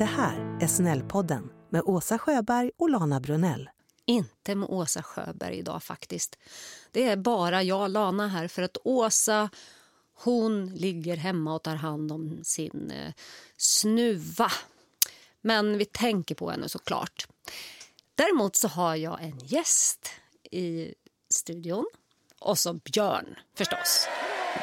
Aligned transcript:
Det 0.00 0.06
här 0.06 0.58
är 0.60 0.66
Snällpodden 0.66 1.50
med 1.70 1.82
Åsa 1.84 2.18
Sjöberg 2.18 2.70
och 2.76 2.90
Lana 2.90 3.20
Brunell. 3.20 3.70
Inte 4.06 4.54
med 4.54 4.68
Åsa 4.68 5.02
Sjöberg 5.02 5.58
idag 5.58 5.82
faktiskt. 5.82 6.38
Det 6.90 7.08
är 7.08 7.16
bara 7.16 7.62
jag, 7.62 7.90
Lana, 7.90 8.28
här 8.28 8.48
för 8.48 8.62
att 8.62 8.76
Åsa 8.84 9.50
hon 10.14 10.66
ligger 10.66 11.16
hemma 11.16 11.54
och 11.54 11.62
tar 11.62 11.74
hand 11.74 12.12
om 12.12 12.40
sin 12.42 12.90
eh, 12.90 13.12
snuva. 13.56 14.52
Men 15.40 15.78
vi 15.78 15.84
tänker 15.84 16.34
på 16.34 16.50
henne 16.50 16.68
såklart. 16.68 17.26
Däremot 18.14 18.56
så 18.56 18.68
har 18.68 18.96
jag 18.96 19.22
en 19.22 19.38
gäst 19.38 20.10
i 20.50 20.94
studion. 21.30 21.86
Och 22.38 22.58
så 22.58 22.72
Björn, 22.72 23.34
förstås. 23.56 24.08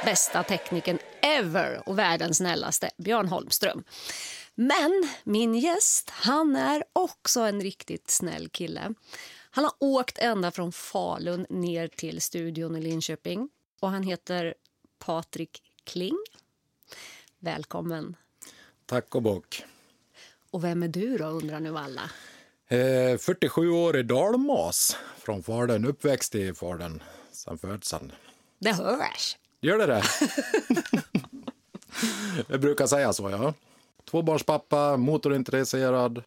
Bästa 0.06 0.44
tekniken 0.44 1.00
ever 1.22 1.90
och 1.90 2.00
världens 2.00 2.38
snällaste, 2.38 2.90
Björn 2.98 3.28
Holmström. 3.28 3.84
Men 4.60 5.10
min 5.24 5.56
gäst, 5.56 6.10
han 6.10 6.56
är 6.56 6.84
också 6.94 7.40
en 7.40 7.62
riktigt 7.62 8.10
snäll 8.10 8.50
kille. 8.50 8.94
Han 9.52 9.64
har 9.64 9.74
åkt 9.80 10.18
ända 10.18 10.52
från 10.52 10.72
Falun 10.72 11.46
ner 11.50 11.88
till 11.88 12.22
studion 12.22 12.76
i 12.76 12.82
Linköping. 12.82 13.50
Och 13.80 13.90
han 13.90 14.04
heter 14.04 14.54
Patrik 15.00 15.62
Kling. 15.84 16.18
Välkommen. 17.40 18.16
Tack 18.86 19.16
och 19.16 19.22
bock. 19.22 19.64
Och 20.52 20.64
vem 20.64 20.84
är 20.84 20.88
du 20.88 21.18
då, 21.18 21.26
undrar 21.26 21.60
nu 21.60 21.78
alla. 21.78 22.10
Eh, 22.68 23.18
47 23.18 23.70
år 23.70 23.98
i 23.98 24.04
dalmas 24.04 24.98
från 25.18 25.44
Falun, 25.44 25.86
uppväxt 25.86 26.36
i 26.36 26.54
Falun 26.54 27.04
sen 27.32 27.58
födseln. 27.58 28.12
Det 28.60 28.72
hörs. 28.72 29.38
Gör 29.62 29.78
det 29.78 29.86
det? 29.86 30.04
Jag 32.48 32.62
brukar 32.62 32.88
säga 32.88 33.14
så, 33.14 33.30
ja. 33.30 33.54
Tvåbarnspappa, 34.10 34.98
motorintresserad. 34.98 36.24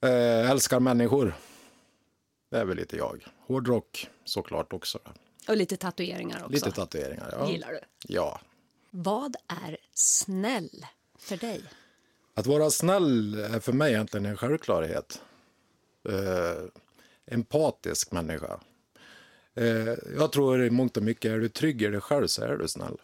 Eh, 0.00 0.50
älskar 0.50 0.80
människor. 0.80 1.34
Det 2.50 2.58
är 2.58 2.64
väl 2.64 2.76
lite 2.76 2.96
jag. 2.96 3.26
Hårdrock 3.46 4.10
såklart 4.24 4.72
också. 4.72 4.98
Och 5.48 5.56
lite 5.56 5.76
tatueringar 5.76 6.38
också. 6.38 6.52
Lite 6.52 6.70
tatueringar, 6.70 7.34
ja. 7.38 7.50
Gillar 7.50 7.68
du? 7.72 7.80
Ja. 8.08 8.40
Vad 8.90 9.36
är 9.66 9.76
snäll 9.92 10.86
för 11.18 11.36
dig? 11.36 11.64
Att 12.34 12.46
vara 12.46 12.70
snäll 12.70 13.34
är 13.34 13.60
för 13.60 13.72
mig 13.72 13.92
egentligen 13.92 14.26
en 14.26 14.36
självklarhet. 14.36 15.22
Eh, 16.08 16.64
empatisk 17.26 18.12
människa. 18.12 18.60
Eh, 19.54 19.94
jag 20.18 20.32
tror 20.32 20.64
i 20.64 20.70
mångt 20.70 20.96
och 20.96 21.02
mycket, 21.02 21.32
är 21.32 21.38
du 21.38 21.48
trygg 21.48 21.82
i 21.82 21.86
dig 21.86 22.00
själv 22.00 22.26
så 22.26 22.42
är 22.42 22.56
du 22.56 22.68
snäll. 22.68 22.96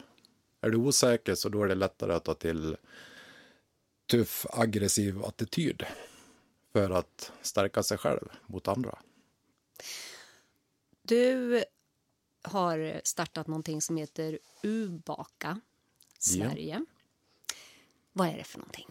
Är 0.60 0.70
du 0.70 0.76
osäker 0.76 1.34
så 1.34 1.48
då 1.48 1.62
är 1.62 1.68
det 1.68 1.74
lättare 1.74 2.12
att 2.12 2.24
ta 2.24 2.34
till 2.34 2.76
tuff, 4.10 4.46
aggressiv 4.50 5.24
attityd 5.24 5.82
för 6.72 6.90
att 6.90 7.32
stärka 7.42 7.82
sig 7.82 7.98
själv 7.98 8.28
mot 8.46 8.68
andra. 8.68 8.98
Du 11.02 11.64
har 12.42 13.00
startat 13.04 13.46
någonting 13.46 13.82
som 13.82 13.96
heter 13.96 14.38
Ubaka 14.62 15.60
Sverige. 16.18 16.74
Ja. 16.74 16.84
Vad 18.12 18.28
är 18.28 18.36
det 18.36 18.44
för 18.44 18.58
någonting? 18.58 18.86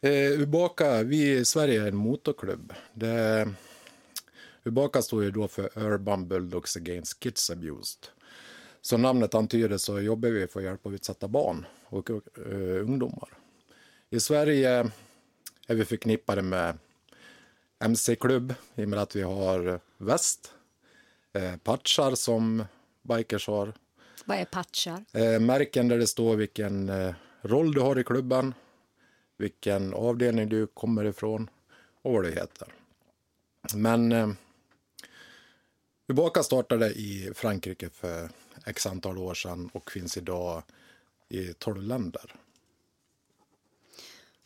Eh, 0.00 0.40
Ubaka, 0.40 1.02
vi 1.02 1.30
i 1.30 1.44
Sverige 1.44 1.82
är 1.82 1.88
en 1.88 1.96
motorklubb. 1.96 2.74
Det, 2.94 3.48
Ubaka 4.64 5.02
står 5.02 5.24
ju 5.24 5.30
då 5.30 5.48
för 5.48 5.78
Urban 5.78 6.28
Bulldogs 6.28 6.76
Against 6.76 7.20
Kids 7.20 7.50
Abused. 7.50 8.06
Som 8.80 9.02
namnet 9.02 9.34
antyder 9.34 9.78
så 9.78 10.00
jobbar 10.00 10.28
vi 10.28 10.46
för 10.46 10.60
att 10.60 10.66
hjälpa 10.66 10.90
utsatta 10.90 11.28
barn 11.28 11.66
och 11.84 12.10
uh, 12.10 12.16
ungdomar. 12.82 13.39
I 14.12 14.20
Sverige 14.20 14.90
är 15.66 15.74
vi 15.74 15.84
förknippade 15.84 16.42
med 16.42 16.78
mc-klubb 17.84 18.54
i 18.74 18.84
och 18.84 18.88
med 18.88 18.98
att 18.98 19.16
vi 19.16 19.22
har 19.22 19.80
väst, 19.98 20.52
eh, 21.32 21.56
patchar 21.56 22.14
som 22.14 22.64
bikers 23.02 23.46
har. 23.46 23.72
Vad 24.24 24.38
är 24.38 24.44
patchar? 24.44 25.04
Eh, 25.12 25.40
märken 25.40 25.88
där 25.88 25.98
det 25.98 26.06
står 26.06 26.36
vilken 26.36 26.88
eh, 26.88 27.14
roll 27.42 27.74
du 27.74 27.80
har 27.80 27.98
i 27.98 28.04
klubben, 28.04 28.54
vilken 29.36 29.94
avdelning 29.94 30.48
du 30.48 30.66
kommer 30.66 31.04
ifrån 31.04 31.50
och 32.02 32.12
vad 32.12 32.24
du 32.24 32.30
heter. 32.30 32.68
Men 33.74 34.12
eh, 34.12 34.30
Ubaka 36.08 36.42
startade 36.42 36.90
i 36.90 37.32
Frankrike 37.34 37.90
för 37.90 38.30
x 38.66 38.86
antal 38.86 39.18
år 39.18 39.34
sedan 39.34 39.70
och 39.72 39.90
finns 39.90 40.16
idag 40.16 40.62
i 41.28 41.52
12 41.52 41.82
länder. 41.82 42.34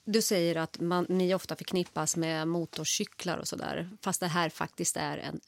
Du 0.05 0.23
säger 0.23 0.57
att 0.57 0.81
man, 0.81 1.07
ni 1.09 1.35
ofta 1.35 1.57
förknippas 1.57 2.17
med 2.17 2.49
motorcyklar 2.49 3.39
och 3.39 3.49
sådär 3.49 3.91
fast 4.03 4.21
det 4.21 4.27
här 4.27 4.49
faktiskt 4.49 4.97
är 4.97 5.19
en, 5.19 5.41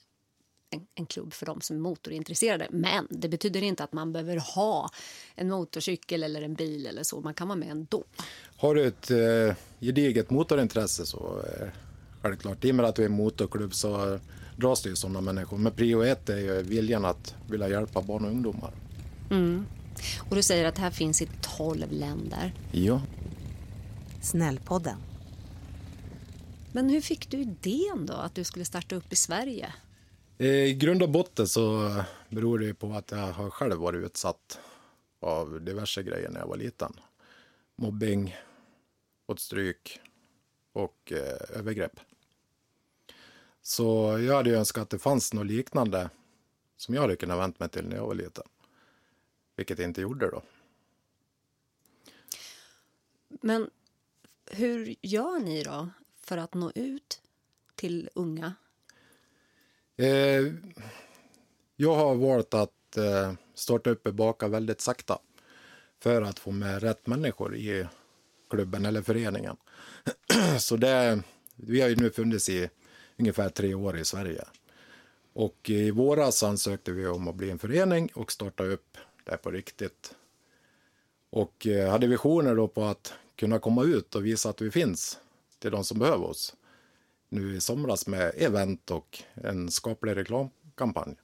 en, 0.70 0.86
en, 0.94 1.06
klubb 1.06 1.32
för 1.32 1.46
dem 1.46 1.60
som 1.60 1.76
är 1.76 1.80
motorintresserade. 1.80 2.66
Men 2.70 3.06
det 3.10 3.28
betyder 3.28 3.62
inte 3.62 3.84
att 3.84 3.92
man 3.92 4.12
behöver 4.12 4.36
ha 4.36 4.90
en 5.34 5.48
motorcykel 5.48 6.22
eller 6.22 6.42
en 6.42 6.54
bil 6.54 6.86
eller 6.86 7.02
så. 7.02 7.20
Man 7.20 7.34
kan 7.34 7.48
vara 7.48 7.58
med 7.58 7.70
ändå. 7.70 8.04
Har 8.56 8.74
du 8.74 8.86
ett 8.86 9.10
eh, 9.10 9.56
gediget 9.80 10.30
motorintresse 10.30 11.06
så 11.06 11.42
eh, 11.60 11.68
självklart. 12.22 12.64
I 12.64 12.70
och 12.70 12.74
med 12.74 12.86
att 12.86 12.98
vi 12.98 13.02
är 13.02 13.06
en 13.06 13.16
motorklubb 13.16 13.74
så 13.74 14.18
dras 14.56 14.82
det 14.82 14.88
ju 14.88 14.96
sådana 14.96 15.20
människor. 15.20 15.58
Men 15.58 15.72
prio 15.72 16.02
ett 16.02 16.28
är 16.28 16.38
ju 16.38 16.62
viljan 16.62 17.04
att 17.04 17.34
vilja 17.50 17.68
hjälpa 17.68 18.02
barn 18.02 18.24
och 18.24 18.30
ungdomar. 18.30 18.72
Mm. 19.30 19.66
Och 20.30 20.36
du 20.36 20.42
säger 20.42 20.64
att 20.64 20.74
det 20.74 20.80
här 20.80 20.90
finns 20.90 21.22
i 21.22 21.28
tolv 21.56 21.92
länder. 21.92 22.52
Ja. 22.72 23.00
Snällpodden. 24.26 24.98
Men 26.72 26.88
hur 26.88 27.00
fick 27.00 27.30
du 27.30 27.36
idén 27.36 28.06
då 28.06 28.12
att 28.12 28.34
du 28.34 28.44
skulle 28.44 28.64
starta 28.64 28.96
upp 28.96 29.12
i 29.12 29.16
Sverige? 29.16 29.74
I 30.38 30.74
grund 30.74 31.02
och 31.02 31.10
botten 31.10 31.48
så 31.48 31.94
beror 32.28 32.58
det 32.58 32.74
på 32.74 32.92
att 32.92 33.10
jag 33.10 33.32
har 33.32 33.50
själv 33.50 33.76
varit 33.76 34.04
utsatt 34.04 34.58
av 35.20 35.60
diverse 35.60 36.02
grejer 36.02 36.30
när 36.30 36.40
jag 36.40 36.46
var 36.46 36.56
liten. 36.56 36.92
Mobbing, 37.76 38.36
fått 39.26 39.40
stryk 39.40 40.00
och 40.72 41.12
eh, 41.12 41.58
övergrepp. 41.58 42.00
Så 43.62 44.18
jag 44.18 44.34
hade 44.34 44.50
önskat 44.50 44.82
att 44.82 44.90
det 44.90 44.98
fanns 44.98 45.32
något 45.32 45.46
liknande 45.46 46.10
som 46.76 46.94
jag 46.94 47.02
hade 47.02 47.16
kunnat 47.16 47.38
vänta 47.38 47.64
mig 47.64 47.68
till 47.68 47.88
när 47.88 47.96
jag 47.96 48.06
var 48.06 48.14
liten. 48.14 48.44
Vilket 49.56 49.78
jag 49.78 49.88
inte 49.88 50.00
gjorde 50.00 50.30
då. 50.30 50.42
Men 53.28 53.70
hur 54.50 54.94
gör 55.02 55.38
ni 55.38 55.62
då 55.62 55.88
för 56.20 56.36
att 56.36 56.54
nå 56.54 56.72
ut 56.74 57.20
till 57.74 58.10
unga? 58.14 58.54
Eh, 59.96 60.52
jag 61.76 61.94
har 61.94 62.14
valt 62.14 62.54
att 62.54 62.96
eh, 62.96 63.32
starta 63.54 63.90
upp 63.90 64.02
Baka 64.02 64.48
väldigt 64.48 64.80
sakta 64.80 65.18
för 66.02 66.22
att 66.22 66.38
få 66.38 66.50
med 66.50 66.82
rätt 66.82 67.06
människor 67.06 67.56
i 67.56 67.86
klubben 68.50 68.86
eller 68.86 69.02
föreningen. 69.02 69.56
Så 70.58 70.76
det, 70.76 71.22
vi 71.56 71.80
har 71.80 71.88
ju 71.88 71.96
nu 71.96 72.10
funnits 72.10 72.48
i 72.48 72.70
ungefär 73.16 73.48
tre 73.48 73.74
år 73.74 73.98
i 73.98 74.04
Sverige. 74.04 74.44
Och 75.32 75.70
i 75.70 75.90
våras 75.90 76.42
ansökte 76.42 76.92
vi 76.92 77.06
om 77.06 77.28
att 77.28 77.34
bli 77.34 77.50
en 77.50 77.58
förening 77.58 78.10
och 78.14 78.32
starta 78.32 78.64
upp 78.64 78.98
det 79.24 79.36
på 79.36 79.50
riktigt. 79.50 80.14
Och 81.30 81.66
eh, 81.66 81.90
hade 81.90 82.06
visioner 82.06 82.56
då 82.56 82.68
på 82.68 82.84
att 82.84 83.14
kunna 83.36 83.58
komma 83.58 83.84
ut 83.84 84.14
och 84.14 84.26
visa 84.26 84.48
att 84.48 84.60
vi 84.60 84.70
finns 84.70 85.18
till 85.58 85.70
de 85.70 85.84
som 85.84 85.98
behöver 85.98 86.24
oss. 86.24 86.54
Nu 87.28 87.56
i 87.56 87.60
somras 87.60 88.06
med 88.06 88.32
event 88.36 88.90
och 88.90 89.22
en 89.34 89.70
skaplig 89.70 90.16
reklamkampanj. 90.16 91.16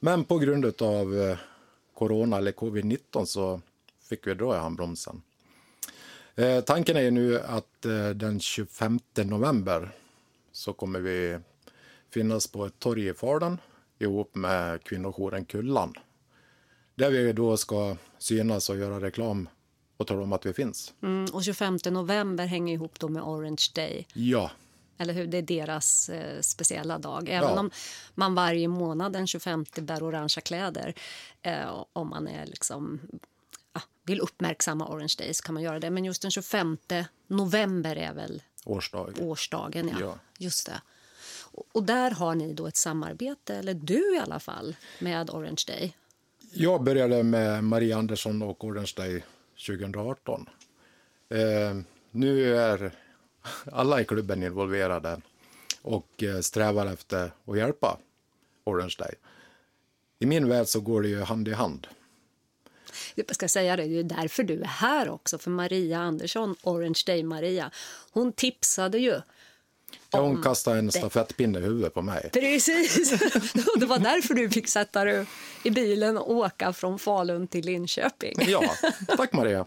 Men 0.00 0.24
på 0.24 0.38
grund 0.38 0.82
av 0.82 1.20
eh, 1.20 1.38
corona 1.94 2.36
eller 2.38 2.52
covid-19 2.52 3.24
så 3.24 3.60
fick 4.00 4.26
vi 4.26 4.34
dra 4.34 4.56
i 4.56 4.58
handbromsen. 4.58 5.22
Eh, 6.34 6.60
tanken 6.60 6.96
är 6.96 7.00
ju 7.00 7.10
nu 7.10 7.40
att 7.40 7.84
eh, 7.84 8.08
den 8.08 8.40
25 8.40 8.98
november 9.14 9.90
så 10.52 10.72
kommer 10.72 11.00
vi 11.00 11.38
finnas 12.10 12.46
på 12.46 12.66
ett 12.66 12.78
torg 12.78 13.08
i 13.08 13.14
Falun 13.14 13.58
ihop 13.98 14.34
med 14.34 14.84
kvinnojouren 14.84 15.44
Kullan. 15.44 15.94
Där 16.94 17.10
vi 17.10 17.32
då 17.32 17.56
ska 17.56 17.96
synas 18.18 18.70
och 18.70 18.76
göra 18.76 19.00
reklam 19.00 19.48
och 19.96 20.06
tala 20.06 20.22
om 20.22 20.32
att 20.32 20.46
vi 20.46 20.52
finns. 20.52 20.94
Mm, 21.02 21.24
och 21.32 21.44
25 21.44 21.78
november 21.90 22.46
hänger 22.46 22.74
ihop 22.74 22.98
då 23.00 23.08
med 23.08 23.22
Orange 23.22 23.64
Day. 23.74 24.06
Ja. 24.12 24.50
Eller 24.98 25.14
hur? 25.14 25.26
Det 25.26 25.38
är 25.38 25.42
deras 25.42 26.08
eh, 26.08 26.40
speciella 26.40 26.98
dag. 26.98 27.28
Även 27.28 27.50
ja. 27.50 27.60
om 27.60 27.70
man 28.14 28.34
varje 28.34 28.68
månad 28.68 29.12
den 29.12 29.26
25 29.26 29.64
bär 29.80 30.02
orangea 30.02 30.40
kläder 30.40 30.94
eh, 31.42 31.84
om 31.92 32.08
man 32.08 32.28
är 32.28 32.46
liksom 32.46 33.00
ja, 33.72 33.80
vill 34.02 34.20
uppmärksamma 34.20 34.88
Orange 34.88 35.14
Day 35.18 35.34
så 35.34 35.42
kan 35.42 35.54
man 35.54 35.62
göra 35.62 35.80
det. 35.80 35.90
Men 35.90 36.04
just 36.04 36.22
den 36.22 36.30
25 36.30 36.76
november 37.26 37.96
är 37.96 38.14
väl 38.14 38.42
Årsdag. 38.64 39.12
årsdagen. 39.20 39.88
Ja. 39.88 39.96
Ja. 40.00 40.18
Just 40.38 40.66
det. 40.66 40.82
Och, 41.52 41.66
och 41.72 41.82
där 41.82 42.10
har 42.10 42.34
ni 42.34 42.52
då 42.52 42.66
ett 42.66 42.76
samarbete, 42.76 43.54
eller 43.54 43.74
du 43.74 44.16
i 44.16 44.18
alla 44.18 44.40
fall, 44.40 44.76
med 44.98 45.30
Orange 45.30 45.62
Day. 45.66 45.96
Jag 46.52 46.82
började 46.82 47.22
med 47.22 47.64
Maria 47.64 47.98
Andersson 47.98 48.42
och 48.42 48.64
Orange 48.64 48.92
Day 48.96 49.24
2018. 49.66 50.48
Eh, 51.28 51.38
nu 52.10 52.56
är 52.56 52.92
alla 53.72 54.00
i 54.00 54.04
klubben 54.04 54.42
involverade 54.42 55.20
och 55.82 56.22
eh, 56.22 56.40
strävar 56.40 56.86
efter 56.86 57.30
att 57.44 57.58
hjälpa 57.58 57.98
Orange 58.64 58.94
Day. 58.98 59.14
I 60.18 60.26
min 60.26 60.48
värld 60.48 60.66
så 60.66 60.80
går 60.80 61.02
det 61.02 61.08
ju 61.08 61.22
hand 61.22 61.48
i 61.48 61.52
hand. 61.52 61.86
Jag 63.14 63.34
ska 63.34 63.48
säga 63.48 63.76
det, 63.76 63.84
det 63.86 63.98
är 63.98 64.02
därför 64.02 64.42
du 64.42 64.60
är 64.60 64.66
här 64.66 65.08
också. 65.08 65.38
För 65.38 65.50
Maria 65.50 65.98
Andersson, 65.98 66.56
Orange 66.62 67.02
Day-Maria, 67.06 67.70
hon 68.10 68.32
tipsade 68.32 68.98
ju 68.98 69.20
Ja, 70.14 70.20
hon 70.20 70.42
kastade 70.42 70.78
en 70.78 70.92
stafettpinne 70.92 71.58
i 71.58 71.62
huvudet 71.62 71.94
på 71.94 72.02
mig. 72.02 72.30
Precis! 72.32 73.10
Det 73.76 73.86
var 73.86 73.98
därför 73.98 74.34
du 74.34 74.50
fick 74.50 74.68
sätta 74.68 75.04
dig 75.04 75.26
i 75.62 75.70
bilen 75.70 76.18
och 76.18 76.30
åka 76.30 76.72
från 76.72 76.98
Falun 76.98 77.46
till 77.46 77.64
Linköping. 77.64 78.34
Ja, 78.46 78.74
tack 79.16 79.32
Maria. 79.32 79.66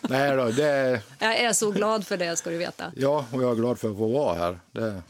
Nej 0.00 0.36
då, 0.36 0.44
det... 0.44 1.00
Jag 1.18 1.38
är 1.40 1.52
så 1.52 1.70
glad 1.70 2.06
för 2.06 2.16
det, 2.16 2.36
ska 2.36 2.50
du 2.50 2.56
veta. 2.56 2.92
Ja, 2.96 3.26
och 3.32 3.42
jag 3.42 3.50
är 3.50 3.54
glad 3.54 3.78
för 3.78 3.90
att 3.90 3.96
få 3.96 4.06
vara 4.06 4.34
här. 4.34 4.60
Det... 4.72 5.02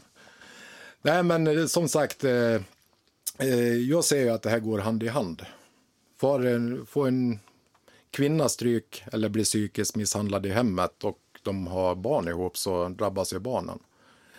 Nej, 1.01 1.23
men 1.23 1.47
eh, 1.47 1.65
som 1.65 1.87
sagt, 1.87 2.23
eh, 2.23 2.61
eh, 3.37 3.73
jag 3.89 4.03
ser 4.03 4.19
ju 4.19 4.29
att 4.29 4.41
det 4.41 4.49
här 4.49 4.59
går 4.59 4.79
hand 4.79 5.03
i 5.03 5.07
hand. 5.07 5.45
Får 6.19 6.45
en, 6.45 6.85
får 6.85 7.07
en 7.07 7.39
kvinna 8.11 8.49
stryk 8.49 9.03
eller 9.13 9.29
blir 9.29 9.43
psykiskt 9.43 9.95
misshandlad 9.95 10.45
i 10.45 10.49
hemmet 10.49 11.03
och 11.03 11.19
de 11.43 11.67
har 11.67 11.95
barn 11.95 12.27
ihop 12.27 12.57
så 12.57 12.89
drabbas 12.89 13.33
ju 13.33 13.39
barnen. 13.39 13.79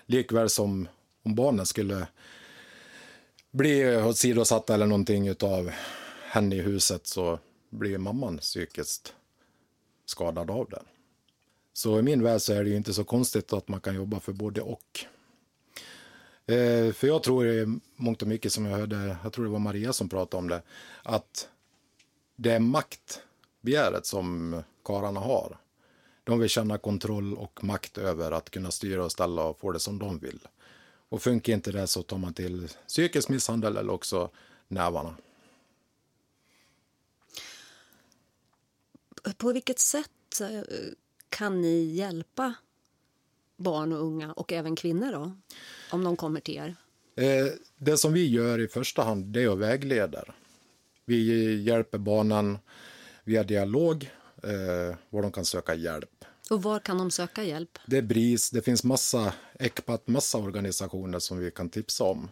Likväl 0.06 0.48
som 0.48 0.88
om 1.22 1.34
barnen 1.34 1.66
skulle 1.66 2.06
bli 3.50 3.96
åsidosatta 3.96 4.74
eller 4.74 4.86
någonting 4.86 5.30
av 5.40 5.70
henne 6.30 6.56
i 6.56 6.60
huset 6.60 7.06
så 7.06 7.38
blir 7.70 7.98
mamman 7.98 8.38
psykiskt 8.38 9.14
skadad 10.04 10.50
av 10.50 10.68
det. 10.68 10.82
Så 11.72 11.98
i 11.98 12.02
min 12.02 12.22
värld 12.22 12.40
så 12.40 12.52
är 12.52 12.64
det 12.64 12.70
ju 12.70 12.76
inte 12.76 12.94
så 12.94 13.04
konstigt 13.04 13.52
att 13.52 13.68
man 13.68 13.80
kan 13.80 13.94
jobba 13.94 14.20
för 14.20 14.32
både 14.32 14.60
och. 14.60 15.04
Eh, 16.46 16.92
för 16.92 17.06
jag 17.06 17.22
tror 17.22 17.46
i 17.46 17.78
mångt 17.96 18.22
och 18.22 18.28
mycket 18.28 18.52
som 18.52 18.66
jag 18.66 18.78
hörde, 18.78 19.16
jag 19.22 19.32
tror 19.32 19.44
det 19.44 19.50
var 19.50 19.58
Maria 19.58 19.92
som 19.92 20.08
pratade 20.08 20.38
om 20.38 20.48
det, 20.48 20.62
att 21.02 21.48
det 22.36 22.50
är 22.50 22.60
maktbegäret 22.60 24.06
som 24.06 24.62
kararna 24.84 25.20
har. 25.20 25.58
De 26.26 26.38
vill 26.38 26.48
känna 26.48 26.78
kontroll 26.78 27.34
och 27.34 27.64
makt 27.64 27.98
över 27.98 28.32
att 28.32 28.50
kunna 28.50 28.70
styra 28.70 29.04
och 29.04 29.12
ställa 29.12 29.42
och 29.42 29.58
få 29.58 29.72
det 29.72 29.80
som 29.80 29.98
de 29.98 30.18
vill. 30.18 30.38
Och 31.08 31.22
funkar 31.22 31.52
inte 31.52 31.72
det 31.72 31.86
så 31.86 32.02
tar 32.02 32.18
man 32.18 32.34
till 32.34 32.68
psykisk 32.88 33.28
misshandel 33.28 33.76
eller 33.76 33.92
också 33.92 34.30
nävarna. 34.68 35.16
På 39.36 39.52
vilket 39.52 39.78
sätt 39.78 40.40
eh, 40.40 40.62
kan 41.28 41.60
ni 41.60 41.84
hjälpa 41.84 42.54
barn 43.56 43.92
och 43.92 44.02
unga 44.02 44.32
och 44.32 44.52
även 44.52 44.76
kvinnor 44.76 45.12
då? 45.12 45.36
Om 45.90 46.04
de 46.04 46.16
kommer 46.16 46.40
till 46.40 46.56
er? 46.56 46.76
Eh, 47.16 47.52
det 47.76 47.98
som 47.98 48.12
vi 48.12 48.26
gör 48.26 48.58
i 48.58 48.68
första 48.68 49.02
hand 49.02 49.26
det 49.26 49.42
är 49.42 49.48
att 49.48 49.58
vägleda. 49.58 50.24
Vi 51.04 51.54
hjälper 51.62 51.98
barnen 51.98 52.58
via 53.24 53.42
dialog 53.42 54.10
eh, 54.42 54.96
var 55.10 55.22
de 55.22 55.32
kan 55.32 55.44
söka 55.44 55.74
hjälp. 55.74 56.24
Och 56.50 56.62
var 56.62 56.78
kan 56.78 56.98
de 56.98 57.10
söka 57.10 57.44
hjälp? 57.44 57.78
Det 57.86 57.98
är 57.98 58.02
BRIS, 58.02 58.50
det 58.50 58.62
finns 58.62 58.84
massa 58.84 59.32
ECPAT, 59.58 60.08
massa 60.08 60.38
organisationer 60.38 61.18
som 61.18 61.38
vi 61.38 61.50
kan 61.50 61.70
tipsa 61.70 62.04
om. 62.04 62.28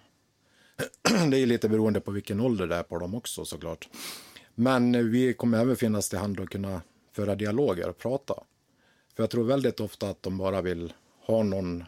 Det 1.30 1.38
är 1.38 1.46
lite 1.46 1.68
beroende 1.68 2.00
på 2.00 2.10
vilken 2.10 2.40
ålder 2.40 2.66
det 2.66 2.76
är 2.76 2.82
på 2.82 2.98
dem 2.98 3.14
också 3.14 3.44
såklart. 3.44 3.88
Men 4.54 5.10
vi 5.10 5.34
kommer 5.34 5.58
även 5.60 5.76
finnas 5.76 6.08
till 6.08 6.18
hand 6.18 6.40
att 6.40 6.48
kunna 6.48 6.82
föra 7.12 7.34
dialoger 7.34 7.88
och 7.88 7.98
prata. 7.98 8.34
För 9.16 9.22
jag 9.22 9.30
tror 9.30 9.44
väldigt 9.44 9.80
ofta 9.80 10.08
att 10.08 10.22
de 10.22 10.38
bara 10.38 10.62
vill 10.62 10.92
ha 11.26 11.42
någon 11.42 11.84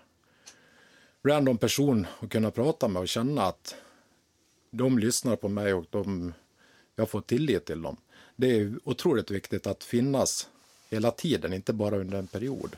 random 1.25 1.59
person 1.59 2.07
att 2.21 2.31
kunna 2.31 2.51
prata 2.51 2.89
med 2.89 3.01
och 3.01 3.09
känna 3.09 3.43
att 3.43 3.75
de 4.71 4.99
lyssnar 4.99 5.37
på 5.37 5.49
mig 5.49 5.75
och 5.75 5.85
de, 5.91 6.33
jag 6.97 7.11
får 7.11 7.21
tillit 7.21 7.65
till 7.65 7.83
dem. 7.83 7.97
Det 8.37 8.47
är 8.47 8.79
otroligt 8.85 9.31
viktigt 9.31 9.67
att 9.67 9.85
finnas 9.85 10.49
hela 10.91 11.11
tiden, 11.11 11.53
inte 11.53 11.73
bara 11.73 11.97
under 11.97 12.19
en 12.19 12.27
period 12.27 12.77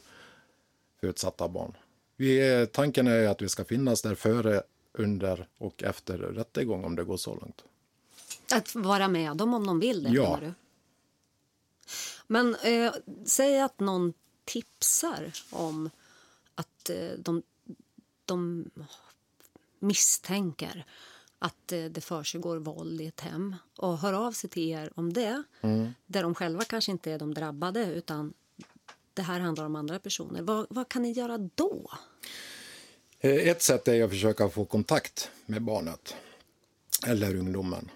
för 1.00 1.06
utsatta 1.06 1.48
barn. 1.48 1.76
Vi, 2.16 2.66
tanken 2.72 3.06
är 3.06 3.28
att 3.28 3.42
vi 3.42 3.48
ska 3.48 3.64
finnas 3.64 4.02
där 4.02 4.14
före, 4.14 4.62
under 4.92 5.48
och 5.58 5.82
efter 5.82 6.18
rättegång 6.18 6.84
om 6.84 6.96
det 6.96 7.04
går 7.04 7.16
så 7.16 7.34
långt. 7.34 7.64
Att 8.52 8.74
vara 8.74 9.08
med 9.08 9.36
dem 9.36 9.54
om 9.54 9.66
de 9.66 9.80
vill 9.80 10.02
det, 10.02 10.10
ja. 10.10 10.38
du? 10.40 10.52
Men 12.26 12.54
eh, 12.54 12.94
säg 13.24 13.60
att 13.60 13.80
någon 13.80 14.12
tipsar 14.44 15.32
om 15.50 15.90
att 16.54 16.90
eh, 16.90 17.10
de, 17.18 17.42
de 18.24 18.70
misstänker 19.78 20.84
att 21.38 21.72
eh, 21.72 21.84
det 21.84 22.00
försiggår 22.00 22.56
våld 22.56 23.00
i 23.00 23.06
ett 23.06 23.20
hem 23.20 23.56
och 23.76 23.98
hör 23.98 24.12
av 24.12 24.32
sig 24.32 24.50
till 24.50 24.68
er 24.68 24.92
om 24.94 25.12
det. 25.12 25.42
Mm. 25.60 25.94
Där 26.06 26.22
de 26.22 26.34
själva 26.34 26.64
kanske 26.64 26.92
inte 26.92 27.10
är 27.12 27.18
de 27.18 27.34
drabbade 27.34 27.86
utan 27.86 28.34
det 29.14 29.22
här 29.22 29.40
handlar 29.40 29.64
om 29.64 29.76
andra 29.76 29.98
personer. 29.98 30.42
Vad, 30.42 30.66
vad 30.70 30.88
kan 30.88 31.02
ni 31.02 31.12
göra 31.12 31.38
då? 31.38 31.90
Eh, 33.20 33.48
ett 33.48 33.62
sätt 33.62 33.88
är 33.88 34.04
att 34.04 34.10
försöka 34.10 34.48
få 34.48 34.64
kontakt 34.64 35.30
med 35.46 35.62
barnet 35.62 36.14
eller 37.06 37.36
ungdomen. 37.36 37.90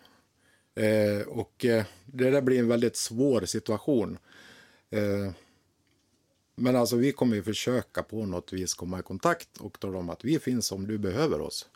Eh, 0.74 1.28
och 1.28 1.64
eh, 1.64 1.84
det 2.06 2.30
där 2.30 2.42
blir 2.42 2.58
en 2.58 2.68
väldigt 2.68 2.96
svår 2.96 3.44
situation. 3.44 4.18
Eh, 4.90 5.32
men 6.54 6.76
alltså 6.76 6.96
vi 6.96 7.12
kommer 7.12 7.36
ju 7.36 7.42
försöka 7.42 8.02
på 8.02 8.26
något 8.26 8.52
vis 8.52 8.74
komma 8.74 8.98
i 8.98 9.02
kontakt 9.02 9.58
och 9.58 9.80
tala 9.80 9.98
om 9.98 10.10
att 10.10 10.24
vi 10.24 10.38
finns 10.38 10.72
om 10.72 10.86
du 10.86 10.98
behöver 10.98 11.40
oss 11.40 11.68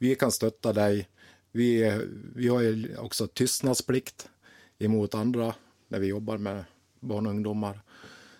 vi 0.00 0.14
kan 0.14 0.32
stötta 0.32 0.72
dig. 0.72 1.08
Vi, 1.52 2.00
vi 2.34 2.48
har 2.48 2.60
ju 2.60 2.96
också 2.96 3.26
tystnadsplikt 3.26 4.28
emot 4.78 5.14
andra 5.14 5.54
när 5.88 5.98
vi 5.98 6.06
jobbar 6.06 6.38
med 6.38 6.64
barn 7.00 7.26
och 7.26 7.32
ungdomar. 7.32 7.82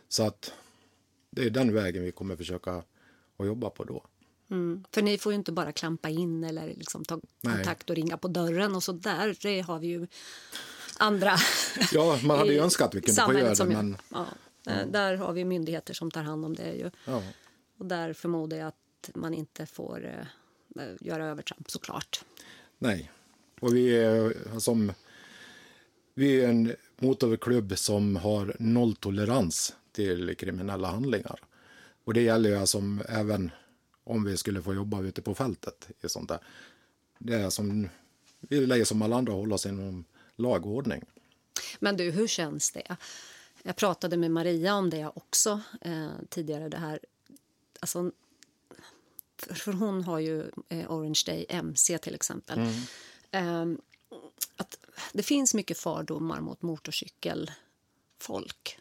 Så 0.08 0.22
att 0.22 0.52
det 1.30 1.42
är 1.42 1.50
den 1.50 1.74
vägen 1.74 2.04
vi 2.04 2.12
kommer 2.12 2.36
försöka 2.36 2.82
att 3.36 3.46
jobba 3.46 3.70
på 3.70 3.84
då. 3.84 4.04
Mm. 4.50 4.85
För 4.90 5.02
ni 5.02 5.18
får 5.18 5.32
ju 5.32 5.38
inte 5.38 5.52
bara 5.52 5.73
klampa 5.73 6.08
in 6.08 6.44
eller 6.44 6.66
liksom 6.66 7.04
ta 7.04 7.20
kontakt 7.42 7.88
Nej. 7.88 7.92
och 7.92 7.96
ringa 7.96 8.16
på 8.16 8.28
dörren 8.28 8.75
och 8.75 8.82
så 8.82 8.92
där. 8.92 9.37
Det 9.42 9.61
har 9.61 9.78
vi 9.78 9.87
ju 9.87 10.06
andra. 10.99 11.37
Ja, 11.92 12.18
man 12.25 12.38
hade 12.38 12.52
ju 12.52 12.58
önskat 12.58 12.88
att 12.88 12.94
vi 12.94 13.00
kunde 13.00 13.23
få 13.23 13.32
göra 13.32 13.54
det. 13.54 13.64
Men... 13.64 13.96
Ja, 14.08 14.26
ja. 14.64 14.73
Där 14.90 15.16
har 15.16 15.32
vi 15.32 15.44
myndigheter 15.44 15.94
som 15.94 16.11
tar 16.11 16.23
hand 16.23 16.44
om 16.44 16.54
det. 16.54 16.73
Ju. 16.73 16.90
Ja. 17.04 17.23
Och 17.78 17.87
där 17.87 18.12
förmodar 18.12 18.56
jag 18.56 18.68
att 18.68 19.11
man 19.14 19.35
inte 19.35 19.66
får 19.66 20.06
eh, 20.06 20.12
Eh, 20.12 20.26
göra 21.00 21.26
övertramp 21.26 21.70
såklart. 21.70 22.24
Nej, 22.78 23.10
och 23.60 23.76
vi 23.76 23.96
är 23.96 24.58
som 24.58 24.92
vi 26.14 26.40
är 26.40 26.48
en 26.48 26.76
motorklubb 26.98 27.78
som 27.78 28.16
har 28.16 28.56
nolltolerans 28.58 29.74
till 29.92 30.36
kriminella 30.36 30.88
handlingar. 30.88 31.40
Och 32.04 32.14
det 32.14 32.22
gäller 32.22 32.50
ju 32.50 32.56
alltså 32.56 32.82
även 33.08 33.50
om 34.04 34.24
vi 34.24 34.36
skulle 34.36 34.62
få 34.62 34.74
jobba 34.74 35.02
ute 35.02 35.22
på 35.22 35.34
fältet 35.34 35.88
i 36.00 36.08
sånt 36.08 36.28
där. 36.28 36.38
Det 37.18 37.34
är 37.34 37.50
som, 37.50 37.88
vi 38.40 38.66
lägger 38.66 38.84
som 38.84 39.02
alla 39.02 39.16
andra 39.16 39.32
hålla 39.32 39.54
oss 39.54 39.66
inom 39.66 40.04
lag 40.36 40.66
och 40.66 40.72
ordning. 40.72 41.04
Men 41.78 41.96
du, 41.96 42.10
hur 42.10 42.26
känns 42.26 42.70
det? 42.70 42.96
Jag 43.62 43.76
pratade 43.76 44.16
med 44.16 44.30
Maria 44.30 44.74
om 44.74 44.90
det 44.90 45.06
också 45.14 45.60
eh, 45.80 46.10
tidigare. 46.28 46.68
Det 46.68 46.76
här, 46.76 47.00
alltså, 47.80 48.12
för 49.42 49.73
hon 49.73 50.04
har 50.04 50.18
ju 50.18 50.50
eh, 50.68 50.92
Orange 50.92 51.23
Day 51.26 51.47
MC 51.49 51.99
till 51.99 52.14
exempel. 52.14 52.59
Mm. 52.59 52.75
Eh, 53.30 53.66
att 54.56 54.78
det 55.12 55.23
finns 55.23 55.54
mycket 55.54 55.78
fördomar 55.78 56.40
mot 56.40 56.62
motorcykelfolk. 56.62 58.78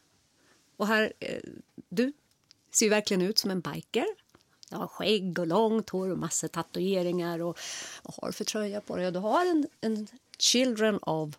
Och 0.77 0.87
här, 0.87 1.13
eh, 1.19 1.41
du 1.89 2.13
ser 2.71 2.85
ju 2.85 2.89
verkligen 2.89 3.21
ut 3.21 3.37
som 3.37 3.51
en 3.51 3.61
biker. 3.61 4.05
Du 4.69 4.75
har 4.75 4.87
skägg 4.87 5.39
och 5.39 5.47
långt 5.47 5.89
hår 5.89 6.09
och 6.09 6.17
massor 6.17 6.47
tatueringar. 6.47 7.41
Och 7.41 7.59
vad 8.03 8.15
har 8.15 8.27
du 8.27 8.33
för 8.33 8.43
tröja 8.43 8.81
på 8.81 8.95
dig? 8.95 9.11
Du 9.11 9.19
har 9.19 9.45
en, 9.45 9.67
en 9.81 10.07
Children 10.37 10.97
of 10.97 11.35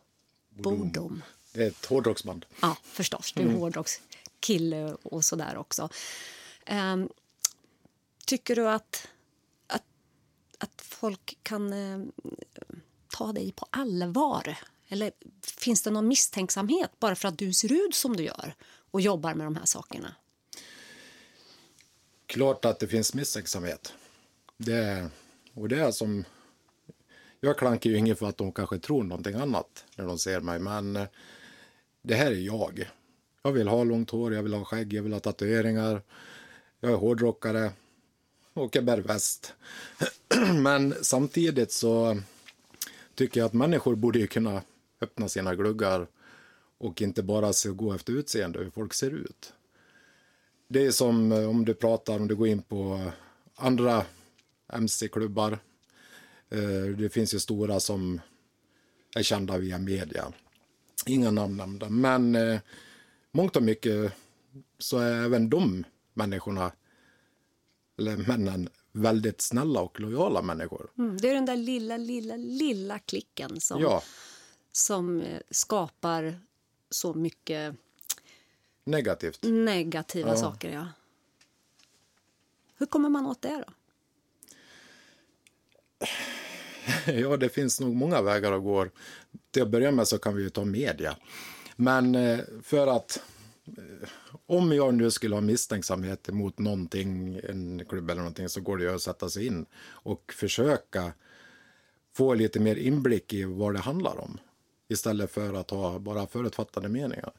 Bodom. 0.48 1.22
Det 1.52 1.62
är 1.62 1.68
ett 1.68 1.86
hårdrocksband. 1.86 2.46
Ja, 2.60 2.76
förstås. 2.84 3.32
Du 3.32 3.40
är 3.40 3.46
mm. 3.46 3.58
hårdrockskille 3.58 4.96
och 5.02 5.24
sådär 5.24 5.56
också. 5.56 5.88
Um, 6.70 7.08
Tycker 8.30 8.56
du 8.56 8.68
att, 8.68 9.08
att, 9.66 9.82
att 10.58 10.82
folk 10.82 11.38
kan 11.42 11.72
eh, 11.72 12.00
ta 13.08 13.32
dig 13.32 13.52
på 13.52 13.66
allvar? 13.70 14.58
Eller 14.88 15.12
finns 15.58 15.82
det 15.82 15.90
någon 15.90 16.08
misstänksamhet 16.08 16.90
bara 16.98 17.14
för 17.14 17.28
att 17.28 17.38
du 17.38 17.52
ser 17.52 17.72
ut 17.86 17.94
som 17.94 18.16
du 18.16 18.22
gör 18.22 18.54
och 18.90 19.00
jobbar 19.00 19.34
med 19.34 19.46
de 19.46 19.56
här 19.56 19.64
sakerna? 19.64 20.14
Klart 22.26 22.64
att 22.64 22.78
det 22.78 22.88
finns 22.88 23.14
misstänksamhet. 23.14 23.92
Det, 24.56 25.10
och 25.54 25.68
det 25.68 25.80
är 25.80 25.90
som... 25.90 26.24
Jag 27.40 27.58
klankar 27.58 27.90
ju 27.90 27.96
ingen 27.96 28.16
för 28.16 28.26
att 28.26 28.36
de 28.36 28.52
kanske 28.52 28.78
tror 28.78 29.02
någonting 29.02 29.34
annat 29.34 29.84
när 29.96 30.06
de 30.06 30.18
ser 30.18 30.40
mig, 30.40 30.58
men 30.58 30.96
eh, 30.96 31.06
det 32.02 32.14
här 32.14 32.30
är 32.30 32.40
jag. 32.40 32.90
Jag 33.42 33.52
vill 33.52 33.68
ha 33.68 33.84
långt 33.84 34.10
hår, 34.10 34.34
jag 34.34 34.42
vill 34.42 34.54
ha 34.54 34.64
skägg, 34.64 34.92
jag 34.92 35.02
vill 35.02 35.12
ha 35.12 35.20
tatueringar. 35.20 36.02
Jag 36.80 36.92
är 36.92 36.96
hårdrockare 36.96 37.72
och 38.54 38.76
jag 38.76 38.84
bär 38.84 38.98
väst. 38.98 39.54
Men 40.54 40.94
samtidigt 41.02 41.72
så 41.72 42.20
tycker 43.14 43.40
jag 43.40 43.46
att 43.46 43.52
människor 43.52 43.94
borde 43.94 44.18
ju 44.18 44.26
kunna 44.26 44.62
öppna 45.00 45.28
sina 45.28 45.54
gluggar 45.54 46.06
och 46.78 47.02
inte 47.02 47.22
bara 47.22 47.52
se, 47.52 47.68
gå 47.68 47.92
efter 47.92 48.12
utseende, 48.12 48.58
hur 48.58 48.70
folk 48.70 48.94
ser 48.94 49.10
ut. 49.10 49.52
Det 50.68 50.86
är 50.86 50.90
som 50.90 51.32
eh, 51.32 51.48
om 51.48 51.64
du 51.64 51.74
pratar, 51.74 52.16
om 52.16 52.28
du 52.28 52.36
går 52.36 52.48
in 52.48 52.62
på 52.62 53.10
andra 53.56 54.04
mc-klubbar. 54.72 55.58
Eh, 56.50 56.96
det 56.98 57.08
finns 57.12 57.34
ju 57.34 57.38
stora 57.38 57.80
som 57.80 58.20
är 59.16 59.22
kända 59.22 59.58
via 59.58 59.78
media. 59.78 60.32
Inga 61.06 61.30
namn 61.30 61.56
nämnda, 61.56 61.88
men 61.88 62.34
eh, 62.34 62.60
mångt 63.32 63.56
och 63.56 63.62
mycket 63.62 64.12
så 64.78 64.98
är 64.98 65.24
även 65.24 65.50
de 65.50 65.84
människorna, 66.14 66.72
eller 68.00 68.16
männen, 68.16 68.68
väldigt 68.92 69.40
snälla 69.40 69.80
och 69.80 70.00
lojala 70.00 70.42
människor. 70.42 70.90
Mm, 70.98 71.16
det 71.16 71.30
är 71.30 71.34
den 71.34 71.46
där 71.46 71.56
lilla, 71.56 71.96
lilla, 71.96 72.36
lilla 72.36 72.98
klicken 72.98 73.60
som, 73.60 73.80
Ja, 73.80 74.02
som 74.72 75.20
eh, 75.20 75.40
skapar 75.50 76.40
så 76.90 77.14
mycket 77.14 77.74
negativt. 78.84 79.38
negativa 79.42 80.28
Ja. 80.28 80.36
saker. 80.36 80.72
Ja. 80.72 80.86
Hur 82.78 82.86
kommer 82.86 83.08
man 83.08 83.26
åt 83.26 83.42
det 83.42 83.64
då? 83.66 83.72
Ja, 87.12 87.36
det 87.36 87.48
finns 87.48 87.80
nog 87.80 87.94
många 87.94 88.22
vägar 88.22 88.52
att 88.52 88.62
gå. 88.62 88.86
Till 89.50 89.62
att 89.62 89.70
börja 89.70 89.90
med 89.90 90.08
så 90.08 90.18
kan 90.18 90.36
vi 90.36 90.42
ju 90.42 90.50
ta 90.50 90.64
media. 90.64 91.16
Men 91.76 92.14
eh, 92.14 92.38
för 92.62 92.86
att 92.86 93.22
Eh, 93.78 94.08
om 94.46 94.72
jag 94.72 94.94
nu 94.94 95.10
skulle 95.10 95.34
ha 95.34 95.40
misstänksamhet 95.40 96.28
mot 96.28 96.58
någonting, 96.58 97.40
en 97.48 97.84
klubb 97.88 98.10
eller 98.10 98.20
någonting, 98.20 98.48
så 98.48 98.60
går 98.60 98.76
det 98.76 98.84
ju 98.84 98.94
att 98.94 99.02
sätta 99.02 99.28
sig 99.28 99.46
in 99.46 99.66
och 99.86 100.32
försöka 100.32 101.12
få 102.16 102.34
lite 102.34 102.60
mer 102.60 102.76
inblick 102.76 103.32
i 103.32 103.44
vad 103.44 103.74
det 103.74 103.80
handlar 103.80 104.20
om. 104.20 104.38
Istället 104.88 105.30
för 105.30 105.54
att 105.54 105.70
ha 105.70 105.98
bara 105.98 106.26
förutfattade 106.26 106.88
meningar. 106.88 107.32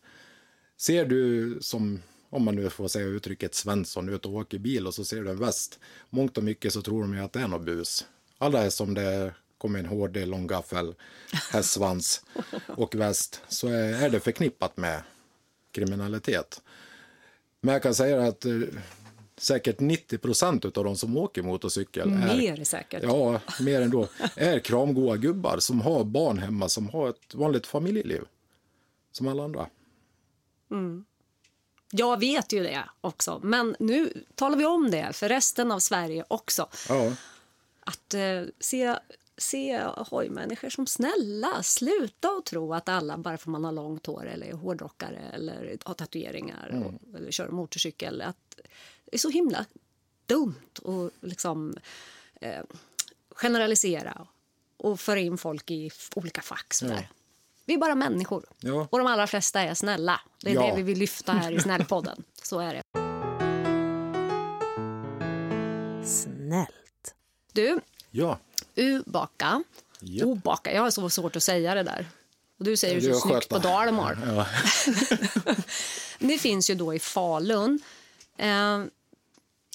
Ser 0.78 1.06
du 1.06 1.58
som, 1.62 2.02
om 2.30 2.44
man 2.44 2.56
nu 2.56 2.70
får 2.70 2.88
säga 2.88 3.06
uttrycket 3.06 3.56
Svensson, 3.56 4.10
ut 4.10 4.26
och 4.26 4.34
åker 4.34 4.60
bil 4.60 4.88
och 4.88 4.94
så 4.94 5.06
ser 5.06 5.22
du 5.22 5.30
en 5.30 5.40
väst. 5.40 5.80
Mångt 6.10 6.38
och 6.38 6.44
mycket 6.44 6.74
så 6.74 6.82
tror 6.82 7.02
de 7.02 7.14
ju 7.14 7.20
att 7.20 7.34
det 7.34 7.40
är 7.40 7.48
något 7.48 7.66
bus. 7.66 8.06
Alla 8.38 8.64
är 8.64 8.70
som 8.70 8.94
det 8.94 9.34
kommer 9.58 9.80
en 9.80 9.86
HD, 9.86 10.26
lång 10.26 10.48
gaffel, 10.48 10.96
hästsvans 11.52 12.26
och 12.68 12.96
väst. 12.96 13.42
Så 13.48 13.68
är 13.68 14.10
det 14.10 14.20
förknippat 14.20 14.78
med 14.78 15.02
kriminalitet. 15.72 16.62
Men 17.62 17.74
jag 17.74 17.84
kan 17.84 17.96
säga 17.96 18.22
att 18.28 18.46
eh, 18.46 18.52
säkert 19.38 19.80
90 19.80 20.18
procent 20.18 20.66
av 20.66 20.84
de 20.84 20.96
som 20.96 21.18
åker 21.18 21.42
motorcykel 21.44 22.10
är 22.10 22.38
Mer 22.38 22.64
säkert. 22.64 23.04
Ja, 23.04 23.40
mer 23.60 23.82
ändå. 23.82 24.08
Är 24.36 24.60
kramgoa 24.60 25.18
gubbar 25.18 25.58
som 25.60 25.82
har 25.82 26.04
barn 26.04 26.38
hemma, 26.38 26.70
som 26.70 26.90
har 26.90 27.10
ett 27.10 27.36
vanligt 27.36 27.68
familjeliv. 27.68 28.22
Som 29.12 29.28
alla 29.28 29.44
andra. 29.44 29.68
Jag 31.92 32.20
vet 32.20 32.54
ju 32.54 32.64
det 32.64 32.84
också, 33.02 33.40
men 33.44 33.76
nu 33.80 34.26
talar 34.36 34.58
vi 34.58 34.66
om 34.66 34.92
det 34.92 35.14
för 35.14 35.30
resten 35.30 35.72
av 35.72 35.80
Sverige 35.80 36.26
också. 36.28 36.70
Ja, 36.90 37.14
Att 37.80 38.14
eh, 38.14 38.44
se, 38.60 38.96
se 39.42 39.84
hojmänniskor 39.98 40.70
som 40.70 40.88
snälla. 40.88 41.64
Sluta 41.64 42.28
att 42.30 42.46
tro 42.46 42.74
att 42.74 42.90
alla, 42.90 43.18
bara 43.18 43.38
för 43.38 43.50
man 43.50 43.64
har 43.64 43.72
långt 43.72 44.06
hår 44.06 44.28
eller 44.28 44.48
är 44.48 44.54
hårdrockare 44.54 45.20
eller 45.34 45.78
har 45.86 45.94
tatueringar 45.94 46.84
och, 46.86 47.18
eller 47.18 47.32
kör 47.32 47.50
motorcykel, 47.50 48.22
att 48.22 48.60
det 49.06 49.16
är 49.16 49.20
så 49.20 49.30
himla 49.30 49.66
dumt 50.26 50.56
att 50.86 51.12
liksom, 51.30 51.78
eh, 52.42 52.64
generalisera 53.30 54.28
och 54.78 55.00
föra 55.00 55.20
in 55.20 55.38
folk 55.38 55.72
i 55.72 55.92
olika 56.16 56.42
fack. 56.42 56.74
Sådär. 56.74 57.10
Vi 57.66 57.74
är 57.74 57.78
bara 57.78 57.96
människor. 57.96 58.46
Ja. 58.60 58.88
Och 58.92 58.98
de 58.98 59.08
allra 59.08 59.28
flesta 59.28 59.62
är 59.62 59.74
snälla. 59.74 60.22
Det 60.44 60.50
är 60.52 60.56
Ja. 60.56 60.68
det 60.68 60.76
vi 60.76 60.82
vill 60.84 60.98
lyfta 61.00 61.32
här 61.32 61.52
i 61.52 61.60
Snällpodden. 61.60 62.24
Så 62.44 62.60
är 62.60 62.74
det. 62.74 62.84
Snällt. 66.06 67.16
Du, 67.54 67.80
ja. 68.12 68.40
Ubaka. 68.76 69.64
Japp. 70.00 70.28
Obaka. 70.28 70.74
Jag 70.74 70.82
har 70.82 70.92
så 70.92 71.10
svårt 71.10 71.36
att 71.36 71.44
säga 71.44 71.76
det 71.76 71.84
där. 71.84 72.06
Och 72.60 72.66
du 72.66 72.78
säger 72.78 72.96
det 73.02 73.14
så 73.14 73.20
snyggt 73.20 73.50
på 73.50 73.58
dalmål. 73.58 74.18
ja. 74.26 74.48
Det 76.20 76.38
finns 76.38 76.70
ju 76.70 76.76
då 76.76 76.94
i 76.94 77.00
Falun. 77.00 77.80
Eh, 78.38 78.84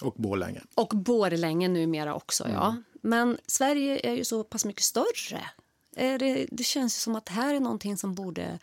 Och 0.02 0.14
Borlänge. 0.16 0.60
och 0.74 0.88
Borlänge 0.88 1.68
numera 1.68 2.14
också. 2.14 2.44
Mm. 2.44 2.56
Ja. 2.56 2.76
Men 3.02 3.38
Sverige 3.46 4.00
är 4.10 4.14
ju 4.14 4.24
så 4.24 4.44
pass 4.44 4.64
mycket 4.64 4.82
större. 4.82 5.50
Det, 5.94 6.46
det 6.50 6.64
känns 6.64 6.96
ju 6.96 7.00
som 7.00 7.16
att 7.16 7.26
det 7.26 7.32
här 7.32 7.54
är 7.54 7.60
någonting 7.60 7.96
som 7.96 8.14
borde 8.14 8.58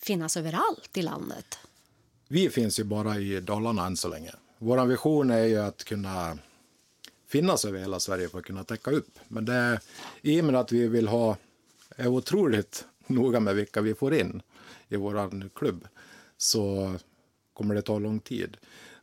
finnas 0.00 0.36
överallt 0.36 0.96
i 0.96 1.02
landet. 1.02 1.58
Vi 2.28 2.50
finns 2.50 2.80
ju 2.80 2.84
bara 2.84 3.18
i 3.18 3.40
Dalarna 3.40 3.86
än 3.86 3.96
så 3.96 4.08
länge. 4.08 4.32
Vår 4.58 4.86
vision 4.86 5.30
är 5.30 5.44
ju 5.44 5.58
att 5.62 5.84
kunna 5.84 6.38
finnas 7.34 7.64
över 7.64 7.78
hela 7.78 8.00
Sverige 8.00 8.28
för 8.28 8.38
att 8.38 8.44
kunna 8.44 8.64
täcka 8.64 8.90
upp. 8.90 9.18
Men 9.28 9.44
det 9.44 9.52
är, 9.52 9.80
i 10.22 10.40
och 10.40 10.44
med 10.44 10.54
att 10.54 10.72
vi 10.72 10.88
vill 10.88 11.08
ha, 11.08 11.36
är 11.96 12.06
otroligt 12.06 12.84
noga 13.06 13.40
med 13.40 13.56
vilka 13.56 13.80
vi 13.80 13.94
får 13.94 14.14
in 14.14 14.42
i 14.88 14.96
vår 14.96 15.48
klubb, 15.54 15.86
så 16.36 16.94
kommer 17.52 17.74
det 17.74 17.82
ta 17.82 17.98
lång 17.98 18.20
tid. 18.20 18.56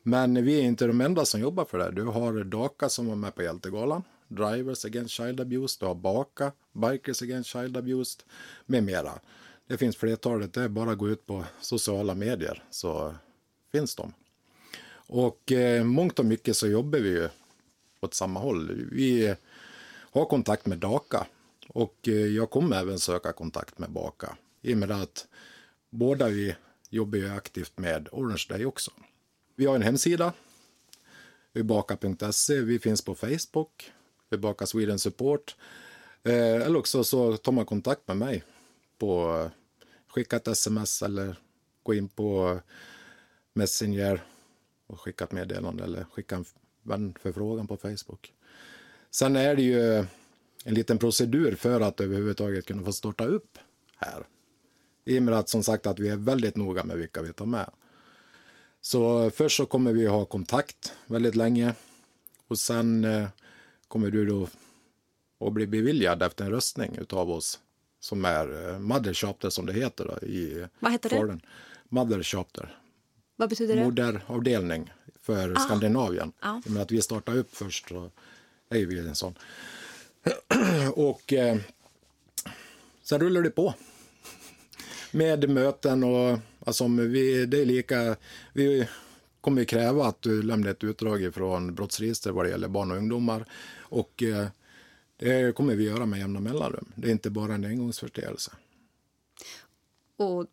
Men 0.04 0.46
vi 0.46 0.60
är 0.60 0.64
inte 0.64 0.88
de 0.88 1.02
enda 1.02 1.26
som 1.26 1.42
jobbar 1.42 1.66
för 1.66 1.78
det. 1.78 1.92
Du 1.92 2.04
har 2.04 2.44
Daka 2.44 2.90
som 2.90 3.08
var 3.08 3.16
med 3.16 3.36
på 3.36 3.44
Hjältegalan, 3.44 4.04
Drivers 4.28 4.86
Against 4.86 5.14
Child 5.14 5.40
Abuse, 5.40 5.78
du 5.80 5.86
har 5.86 5.96
Baka, 5.96 6.52
Bikers 6.72 7.22
Against 7.22 7.50
Child 7.50 7.78
Abuse 7.78 8.20
med 8.66 8.84
mera. 8.84 9.20
Det 9.68 9.78
finns 9.78 9.98
flertalet, 9.98 10.54
det 10.54 10.62
är 10.62 10.70
bara 10.70 10.92
att 10.92 10.98
gå 10.98 11.10
ut 11.10 11.26
på 11.26 11.46
sociala 11.62 12.16
medier 12.16 12.64
så 12.70 13.16
finns 13.72 13.96
de. 13.96 14.14
Och 14.94 15.52
eh, 15.52 15.84
mångt 15.84 16.20
och 16.20 16.26
mycket 16.26 16.58
så 16.58 16.68
jobbar 16.68 17.00
vi 17.00 17.10
ju 17.10 17.30
åt 18.02 18.14
samma 18.14 18.40
håll. 18.40 18.88
Vi 18.92 19.36
har 20.12 20.26
kontakt 20.26 20.66
med 20.66 20.78
Daka, 20.78 21.28
och 21.68 22.08
eh, 22.08 22.14
jag 22.14 22.50
kommer 22.50 22.80
även 22.80 23.00
söka 23.00 23.34
kontakt 23.34 23.80
med 23.80 23.92
Baka. 23.92 24.38
i 24.62 24.74
och 24.74 24.78
med 24.78 24.92
att 24.92 25.28
båda 25.90 26.28
vi 26.28 26.56
jobbar 26.90 27.18
ju 27.18 27.30
aktivt 27.30 27.78
med 27.78 28.10
Orange 28.12 28.46
Day 28.50 28.66
också. 28.66 28.92
Vi 29.56 29.66
har 29.66 29.76
en 29.76 29.82
hemsida, 29.82 30.34
ubaka.se. 31.54 32.62
Vi 32.62 32.80
finns 32.80 33.02
på 33.02 33.16
Facebook, 33.16 33.92
Ubaka 34.30 34.66
Sweden 34.66 35.00
Support. 35.00 35.56
Eh, 36.24 36.34
eller 36.34 36.80
också 36.80 37.04
så 37.04 37.38
tar 37.38 37.52
man 37.52 37.66
kontakt 37.66 38.08
med 38.08 38.18
mig 38.18 38.44
på 38.98 39.50
skicka 40.08 40.36
ett 40.36 40.48
sms 40.48 41.02
eller 41.02 41.36
gå 41.84 41.94
in 41.94 42.10
på 42.10 42.60
Messenger 43.54 44.24
och 44.88 45.02
skicka 45.02 45.24
ett 45.24 45.32
meddelande 45.32 45.84
eller 45.84 46.04
skicka 46.04 46.36
en 46.36 46.46
vänförfrågan 46.84 47.68
på 47.68 47.78
Facebook. 47.78 48.34
Sen 49.12 49.36
är 49.36 49.56
det 49.56 49.62
ju 49.62 50.06
en 50.66 50.74
liten 50.74 50.98
procedur 50.98 51.56
för 51.56 51.82
att 51.82 52.02
överhuvudtaget 52.02 52.66
kunna 52.66 52.84
få 52.84 52.94
starta 52.94 53.26
upp 53.26 53.58
här. 53.98 54.28
I 55.06 55.20
och 55.20 55.24
med 55.24 55.34
att 55.34 55.50
som 55.50 55.64
sagt 55.64 55.88
att 55.88 56.00
vi 56.00 56.10
är 56.10 56.16
väldigt 56.16 56.56
noga 56.56 56.84
med 56.84 56.98
vilka 56.98 57.22
vi 57.22 57.34
tar 57.34 57.46
med. 57.46 57.70
Så 58.82 59.30
först 59.32 59.58
så 59.58 59.66
kommer 59.66 59.94
vi 59.94 60.08
ha 60.08 60.26
kontakt 60.26 60.94
väldigt 61.06 61.36
länge 61.36 61.74
och 62.48 62.60
sen 62.60 63.04
eh, 63.06 63.28
kommer 63.88 64.12
du 64.12 64.26
då 64.26 64.48
att 65.40 65.54
bli 65.54 65.68
beviljad 65.68 66.24
efter 66.24 66.46
en 66.46 66.52
röstning 66.52 66.98
utav 67.02 67.32
oss 67.32 67.60
som 68.00 68.26
är 68.26 68.70
eh, 68.70 68.80
Mother 68.80 69.14
Chapter 69.14 69.50
som 69.50 69.66
det 69.66 69.74
heter 69.74 70.06
då, 70.06 70.28
i 70.28 70.66
Vad 70.80 70.92
heter 70.92 71.10
det? 71.10 71.16
Falun. 71.16 71.42
Mother 71.90 72.24
Chapter, 72.24 72.78
Vad 73.36 73.50
betyder 73.50 73.76
det? 73.76 73.84
moderavdelning 73.84 74.94
för 75.22 75.56
Skandinavien. 75.56 76.32
Ja. 76.42 76.62
I 76.66 76.70
och 76.70 76.72
med 76.72 76.82
att 76.82 76.92
vi 76.92 77.02
startade 77.02 77.40
upp 77.40 77.56
först 77.56 77.90
så 77.90 78.12
är 78.70 78.86
vi 78.86 79.00
en 79.00 79.16
sån. 79.16 79.36
och 80.96 81.34
eh, 81.34 81.58
sen 83.04 83.20
rullar 83.20 83.42
det 83.42 83.50
på. 83.50 83.74
Med 85.12 85.50
möten 85.50 86.04
och 86.04 86.40
alltså, 86.66 86.88
vi, 86.88 87.46
det 87.46 87.62
är 87.62 87.66
lika, 87.66 88.16
vi 88.54 88.88
kommer 89.42 89.64
kräva 89.64 90.06
att 90.06 90.22
du 90.22 90.42
lämnar 90.42 90.70
ett 90.70 90.84
utdrag 90.84 91.34
från 91.34 91.76
brottsregister 91.76 92.32
vad 92.32 92.46
det 92.46 92.50
gäller 92.50 92.68
barn 92.68 92.92
och 92.92 92.98
ungdomar. 92.98 93.46
Och 93.80 94.24
eh, 94.24 94.48
det 95.18 95.56
kommer 95.56 95.76
vi 95.76 95.84
göra 95.84 96.06
med 96.06 96.20
jämna 96.20 96.40
mellanrum. 96.40 96.92
Det 96.96 97.08
är 97.08 97.12
inte 97.12 97.30
bara 97.30 97.54
en 97.54 97.66
engångsförteelse. 97.66 98.52
Och 100.18 100.46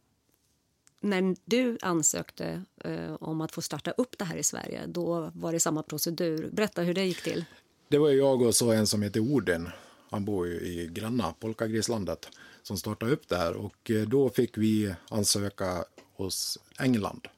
när 1.01 1.37
du 1.45 1.79
ansökte 1.83 2.63
eh, 2.85 3.15
om 3.21 3.41
att 3.41 3.53
få 3.53 3.63
starta 3.63 3.91
upp 3.91 4.19
det 4.19 4.25
här 4.25 4.37
i 4.37 4.43
Sverige, 4.43 4.87
då 4.87 5.31
var 5.35 5.53
det 5.53 5.61
samma 5.61 5.83
procedur. 5.83 6.51
Berätta 6.53 6.83
hur 6.83 6.95
det 6.95 7.05
gick 7.05 7.23
till. 7.23 7.45
Det 7.89 7.99
var 7.99 8.11
jag 8.11 8.43
och 8.43 8.55
så 8.55 8.73
en 8.73 8.87
som 8.87 9.03
heter 9.03 9.21
Odin. 9.21 9.69
Han 10.11 10.25
bor 10.25 10.47
ju 10.47 10.55
i 10.55 10.91
Gränna, 10.93 11.35
Polkagrislandet, 11.41 12.29
som 12.63 12.77
startade 12.77 13.13
upp 13.13 13.29
det 13.29 13.37
här. 13.37 13.57
Och 13.57 13.91
eh, 13.91 14.09
då 14.09 14.31
fick 14.31 14.59
vi 14.59 14.95
ansöka 15.09 15.85
hos 16.17 16.59
England. 16.79 17.29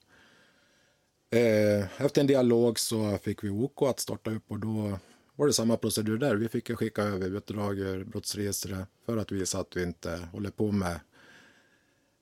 Eh, 1.31 2.03
efter 2.05 2.21
en 2.21 2.27
dialog 2.27 2.79
så 2.79 3.19
fick 3.19 3.45
vi 3.45 3.51
OK 3.51 3.83
att 3.83 4.01
starta 4.01 4.31
upp 4.31 4.45
och 4.49 4.59
då 4.59 4.99
var 5.37 5.47
det 5.47 5.53
samma 5.53 5.77
procedur 5.77 6.19
där. 6.19 6.35
Vi 6.35 6.49
fick 6.49 6.77
skicka 6.77 7.03
över 7.03 7.37
utdrag 7.37 7.79
ur 7.79 8.05
brottsregistret 8.05 8.89
för 9.07 9.17
att 9.17 9.33
visa 9.33 9.59
att 9.59 9.77
vi 9.77 9.83
inte 9.83 10.29
håller 10.33 10.51
på 10.51 10.73
med 10.73 11.01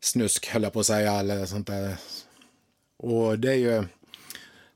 snusk, 0.01 0.47
höll 0.47 0.63
jag 0.63 0.73
på 0.73 0.81
att 0.81 0.87
säga, 0.87 1.13
eller 1.13 1.47
sånt 1.47 1.67
där. 1.67 1.97
Och 2.97 3.39
det 3.39 3.51
är 3.51 3.57
ju, 3.57 3.85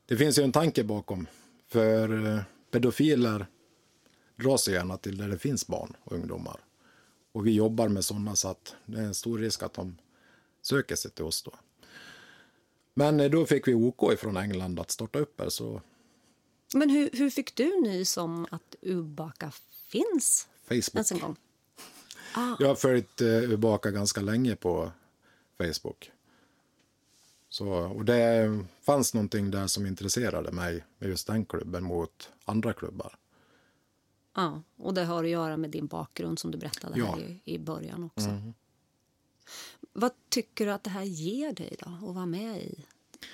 det 0.05 0.17
finns 0.17 0.39
ju 0.39 0.43
en 0.43 0.51
tanke 0.51 0.83
bakom. 0.83 1.27
För 1.67 2.25
eh, 2.35 2.41
pedofiler 2.71 3.45
dras 4.35 4.67
gärna 4.67 4.97
till 4.97 5.17
där 5.17 5.27
det 5.27 5.37
finns 5.37 5.67
barn 5.67 5.95
och 6.03 6.11
ungdomar. 6.11 6.59
Och 7.31 7.47
vi 7.47 7.51
jobbar 7.51 7.87
med 7.87 8.05
sådana 8.05 8.35
så 8.35 8.47
att 8.47 8.75
det 8.85 8.97
är 8.99 9.03
en 9.03 9.13
stor 9.13 9.39
risk 9.39 9.63
att 9.63 9.73
de 9.73 9.97
söker 10.61 10.95
sig 10.95 11.11
till 11.11 11.23
oss 11.25 11.43
då. 11.43 11.51
Men 12.93 13.19
eh, 13.19 13.29
då 13.29 13.45
fick 13.45 13.67
vi 13.67 13.73
OK 13.73 14.19
från 14.19 14.37
England 14.37 14.79
att 14.79 14.91
starta 14.91 15.19
upp 15.19 15.39
här. 15.41 15.49
Så 15.49 15.81
Men 16.73 16.89
hur, 16.89 17.09
hur 17.13 17.29
fick 17.29 17.55
du 17.55 17.81
nys 17.81 18.17
om 18.17 18.47
att 18.51 18.75
Ubaka 18.81 19.51
finns 19.87 20.47
ens 20.69 20.91
en 20.95 21.03
Facebook. 21.03 21.21
gång? 21.21 21.35
Ah, 22.35 22.55
Jag 22.59 22.67
har 22.67 22.75
följt 22.75 23.21
eh, 23.21 23.27
Ubaka 23.27 23.91
ganska 23.91 24.21
länge 24.21 24.55
på 24.55 24.91
Facebook. 25.67 26.11
Så, 27.49 27.67
och 27.69 28.05
det 28.05 28.59
fanns 28.81 29.13
någonting 29.13 29.51
där 29.51 29.67
som 29.67 29.85
intresserade 29.85 30.51
mig 30.51 30.83
med 30.97 31.09
just 31.09 31.27
den 31.27 31.45
klubben 31.45 31.83
mot 31.83 32.29
andra 32.45 32.73
klubbar. 32.73 33.17
ja, 34.35 34.61
och 34.77 34.93
det 34.93 35.03
har 35.03 35.23
att 35.23 35.29
göra 35.29 35.57
med 35.57 35.69
din 35.69 35.87
bakgrund 35.87 36.39
som 36.39 36.51
du 36.51 36.57
berättade 36.57 36.99
Ja. 36.99 37.07
Mm. 37.07 37.19
här 37.19 37.39
i, 37.45 37.53
i 37.53 37.59
början 37.59 38.03
också. 38.03 38.41
Vad 39.93 40.11
tycker 40.29 40.65
du 40.65 40.71
att 40.71 40.83
det 40.83 40.89
här 40.89 41.03
ger 41.03 41.53
dig 41.53 41.75
då, 41.79 41.89
att 42.09 42.15
vara 42.15 42.25
med 42.25 42.57
i, 42.63 42.85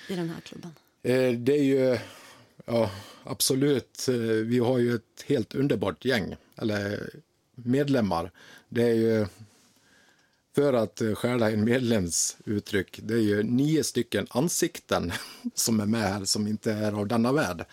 i 0.08 0.14
den 0.16 0.28
här 0.30 0.40
klubben? 0.40 0.70
Eh, 1.02 1.32
det 1.32 1.52
är 1.58 1.62
ju, 1.64 1.98
ja 2.64 2.90
absolut, 3.24 4.06
eh, 4.08 4.14
vi 4.24 4.58
har 4.58 4.78
ju 4.78 4.94
ett 4.94 5.22
helt 5.26 5.54
underbart 5.54 6.04
gäng, 6.04 6.36
eller 6.56 7.10
medlemmar. 7.54 8.30
Det 8.68 8.82
är 8.82 8.94
ju, 8.94 9.26
för 10.54 10.72
att 10.72 11.00
eh, 11.00 11.14
stjäla 11.14 11.50
en 11.50 11.64
medlems 11.64 12.36
uttryck, 12.44 13.00
det 13.02 13.14
är 13.14 13.18
ju 13.18 13.42
nio 13.42 13.84
stycken 13.84 14.26
ansikten 14.30 15.12
som 15.54 15.80
är 15.80 15.86
med 15.86 16.12
här 16.12 16.24
som 16.24 16.46
inte 16.46 16.72
är 16.72 16.92
av 16.92 17.06
denna 17.06 17.32
värld. 17.32 17.64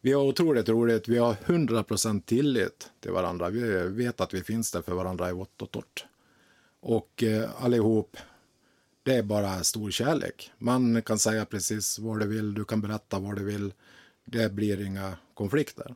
Vi 0.00 0.12
har 0.12 0.22
otroligt 0.22 0.68
roligt, 0.68 1.08
vi 1.08 1.18
har 1.18 1.34
100% 1.34 2.22
tillit 2.22 2.90
till 3.00 3.10
varandra. 3.10 3.50
Vi 3.50 3.88
vet 3.88 4.20
att 4.20 4.34
vi 4.34 4.42
finns 4.42 4.70
där 4.70 4.82
för 4.82 4.94
varandra 4.94 5.30
i 5.30 5.32
vått 5.32 5.62
och 5.62 5.70
torrt. 5.70 6.04
Och 6.80 7.22
eh, 7.22 7.50
allihop, 7.64 8.16
det 9.02 9.14
är 9.14 9.22
bara 9.22 9.64
stor 9.64 9.90
kärlek. 9.90 10.50
Man 10.58 11.02
kan 11.02 11.18
säga 11.18 11.44
precis 11.44 11.98
vad 11.98 12.20
du 12.20 12.26
vill, 12.26 12.54
du 12.54 12.64
kan 12.64 12.80
berätta 12.80 13.18
vad 13.18 13.36
du 13.36 13.44
vill. 13.44 13.72
Det 14.24 14.52
blir 14.52 14.86
inga 14.86 15.16
konflikter. 15.34 15.94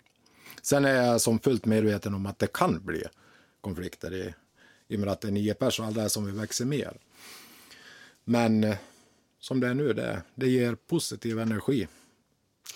Sen 0.62 0.84
är 0.84 0.94
jag 0.94 1.20
som 1.20 1.38
fullt 1.38 1.66
medveten 1.66 2.14
om 2.14 2.26
att 2.26 2.38
det 2.38 2.52
kan 2.52 2.84
bli 2.84 3.04
konflikter 3.60 4.14
i, 4.14 4.34
i 4.88 4.96
och 4.96 5.00
med 5.00 5.08
att 5.08 5.20
det 5.20 5.28
är 5.28 5.32
nio 5.32 5.54
personer 5.54 5.90
där 5.92 6.08
som 6.08 6.26
vi 6.26 6.32
växer 6.32 6.64
mer. 6.64 6.98
Men 8.24 8.64
eh, 8.64 8.76
som 9.40 9.60
det 9.60 9.68
är 9.68 9.74
nu, 9.74 9.92
det, 9.92 10.22
det 10.34 10.48
ger 10.48 10.74
positiv 10.74 11.38
energi. 11.38 11.88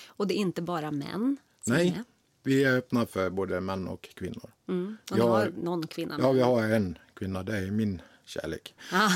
Och 0.07 0.27
det 0.27 0.35
är 0.35 0.39
inte 0.39 0.63
bara 0.63 0.91
män 0.91 1.37
är 1.67 1.71
Nej, 1.71 1.91
med. 1.91 2.05
vi 2.43 2.65
är 2.65 2.77
öppna 2.77 3.07
för 3.07 3.31
både 3.31 3.61
män 3.61 3.89
och 3.89 4.09
kvinnor. 4.15 4.51
Mm. 4.69 4.97
Och 5.11 5.17
du 5.17 5.23
har- 5.23 5.29
har 5.31 5.53
någon 5.63 5.87
kvinna. 5.87 6.17
Ja, 6.21 6.33
vi 6.33 6.41
har 6.41 6.63
en 6.63 6.99
kvinna, 7.15 7.43
det 7.43 7.57
är 7.59 7.71
min 7.71 8.03
kärlek. 8.25 8.75
Ah. 8.93 9.11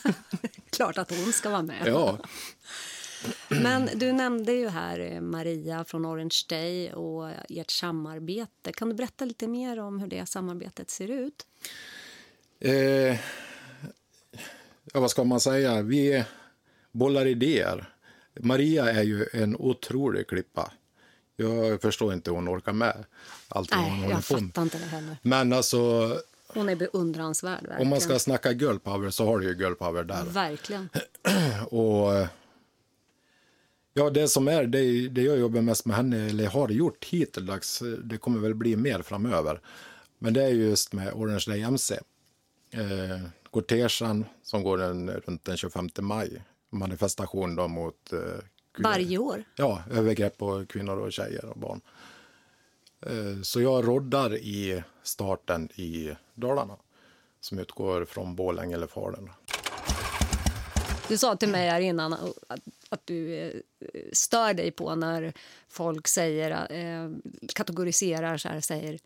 Klart 0.70 0.98
att 0.98 1.10
hon 1.10 1.32
ska 1.32 1.50
vara 1.50 1.62
med. 1.62 1.82
Ja, 1.86 2.18
Men 3.48 3.88
du 3.94 4.12
nämnde 4.12 4.52
ju 4.52 4.68
här 4.68 4.98
eh, 5.00 5.20
Maria 5.20 5.84
från 5.84 6.06
Orange 6.06 6.36
Day 6.48 6.92
och 6.92 7.30
ert 7.48 7.70
samarbete. 7.70 8.72
Kan 8.72 8.88
du 8.88 8.94
berätta 8.94 9.24
lite 9.24 9.48
mer 9.48 9.78
om 9.78 9.98
hur 10.00 10.06
det 10.08 10.26
samarbetet 10.26 10.90
ser 10.90 11.08
ut? 11.10 11.46
Eh, 12.64 13.18
ja, 14.92 15.00
vad 15.00 15.10
ska 15.10 15.24
man 15.24 15.40
säga? 15.40 15.82
Vi 15.82 16.24
bollar 16.92 17.26
idéer. 17.26 17.88
Maria 18.40 18.90
är 18.90 19.02
ju 19.02 19.26
en 19.32 19.56
otrolig 19.56 20.28
klippa. 20.28 20.72
Jag 21.36 21.82
förstår 21.82 22.12
inte 22.12 22.30
hur 22.30 22.34
hon 22.36 22.48
orkar 22.48 22.72
med 22.72 23.04
allt 23.48 23.70
vad 23.70 23.80
hon 23.84 24.00
Nej, 24.00 24.02
håller 24.02 24.28
på 24.28 24.34
med. 24.34 24.58
inte 24.58 24.78
det 24.78 24.84
heller. 24.84 25.16
Men 25.22 25.52
alltså, 25.52 26.16
Hon 26.48 26.68
är 26.68 26.76
beundransvärd. 26.76 27.60
Verkligen. 27.60 27.82
om 27.82 27.88
man 27.88 28.00
ska 28.00 28.18
snacka 28.18 28.52
girl 28.52 28.78
power 28.78 29.10
så 29.10 29.26
har 29.26 29.38
du 29.38 29.46
ju 29.46 29.56
girl 29.56 29.74
power 29.74 30.04
där. 30.04 30.24
Verkligen. 30.24 30.88
Och 31.70 32.26
ja, 33.94 34.10
det 34.10 34.28
som 34.28 34.48
är, 34.48 34.64
det, 34.64 35.08
det 35.08 35.22
jag 35.22 35.38
jobbar 35.38 35.60
mest 35.60 35.86
med 35.86 35.96
henne, 35.96 36.28
eller 36.28 36.46
har 36.46 36.68
gjort 36.68 37.04
hittills, 37.04 37.82
det 38.04 38.18
kommer 38.18 38.38
väl 38.38 38.54
bli 38.54 38.76
mer 38.76 39.02
framöver. 39.02 39.60
Men 40.18 40.34
det 40.34 40.42
är 40.42 40.48
just 40.48 40.92
med 40.92 41.12
Orange 41.12 41.44
Day 41.46 41.62
MC. 41.62 41.98
Eh, 42.72 43.20
kortegen 43.50 44.24
som 44.42 44.62
går 44.62 44.78
den, 44.78 45.10
runt 45.10 45.44
den 45.44 45.56
25 45.56 45.88
maj. 46.00 46.42
Manifestation 46.70 47.56
då 47.56 47.68
mot 47.68 48.12
eh, 48.12 48.18
kvinnor- 48.18 48.82
Varje 48.82 49.18
år. 49.18 49.44
Ja, 49.56 49.82
övergrepp 49.90 50.38
på 50.38 50.66
kvinnor 50.66 50.96
och 50.98 51.12
tjejer 51.12 51.44
och 51.44 51.58
barn. 51.58 51.80
Eh, 53.06 53.42
Så 53.42 53.60
jag 53.60 53.88
roddar 53.88 54.36
i 54.36 54.82
starten 55.02 55.68
i 55.74 56.16
Dalarna 56.34 56.76
som 57.40 57.58
utgår 57.58 58.04
från 58.04 58.36
Borlänge 58.36 58.74
eller 58.74 58.86
Falun. 58.86 59.30
Du 61.08 61.18
sa 61.18 61.36
till 61.36 61.48
mig 61.48 61.68
här 61.70 61.80
innan 61.80 62.12
att, 62.12 62.60
att 62.88 63.06
du 63.06 63.34
eh, 63.36 63.52
stör 64.12 64.54
dig 64.54 64.70
på 64.70 64.94
när 64.94 65.32
folk 65.68 66.08
säger, 66.08 66.50
eh, 66.50 67.10
kategoriserar 67.54 68.36
så 68.36 68.48
här, 68.48 68.60
säger 68.60 68.98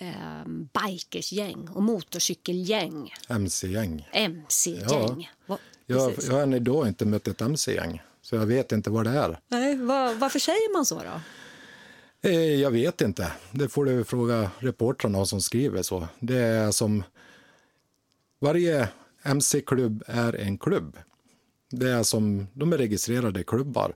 eh, 0.00 0.44
bikersgäng 0.86 1.68
och 1.68 1.82
motorcykelgäng, 1.82 3.14
MC-gäng. 3.28 4.08
mc-gäng. 4.12 5.30
Va- 5.46 5.58
Jag, 5.86 6.00
har 6.30 6.42
än 6.42 6.52
idag 6.54 6.88
inte 6.88 7.04
mött 7.06 7.28
ett 7.28 7.40
MC-gäng, 7.40 8.02
så 8.22 8.36
jag 8.36 8.46
vet 8.46 8.72
inte 8.72 8.90
vad 8.90 9.04
det 9.04 9.10
är. 9.10 9.40
Nej, 9.48 9.76
va, 9.76 10.14
varför 10.14 10.38
säger 10.38 10.72
man 10.72 10.86
så 10.86 10.94
då? 11.02 11.20
Eh, 12.28 12.54
Jag 12.54 12.70
vet 12.70 13.00
inte. 13.00 13.32
Det 13.52 13.68
får 13.68 13.84
du 13.84 14.04
fråga 14.04 14.50
reportrarna 14.58 15.26
som 15.26 15.40
skriver 15.40 15.82
så. 15.82 16.08
Det 16.20 16.38
är 16.38 16.70
som... 16.70 17.02
Varje 18.40 18.88
MC-klubb 19.22 20.02
är 20.06 20.32
en 20.36 20.58
klubb. 20.58 20.96
Det 21.70 21.90
är 21.90 22.02
som... 22.02 22.46
De 22.52 22.72
är 22.72 22.78
registrerade 22.78 23.42
klubbar. 23.42 23.94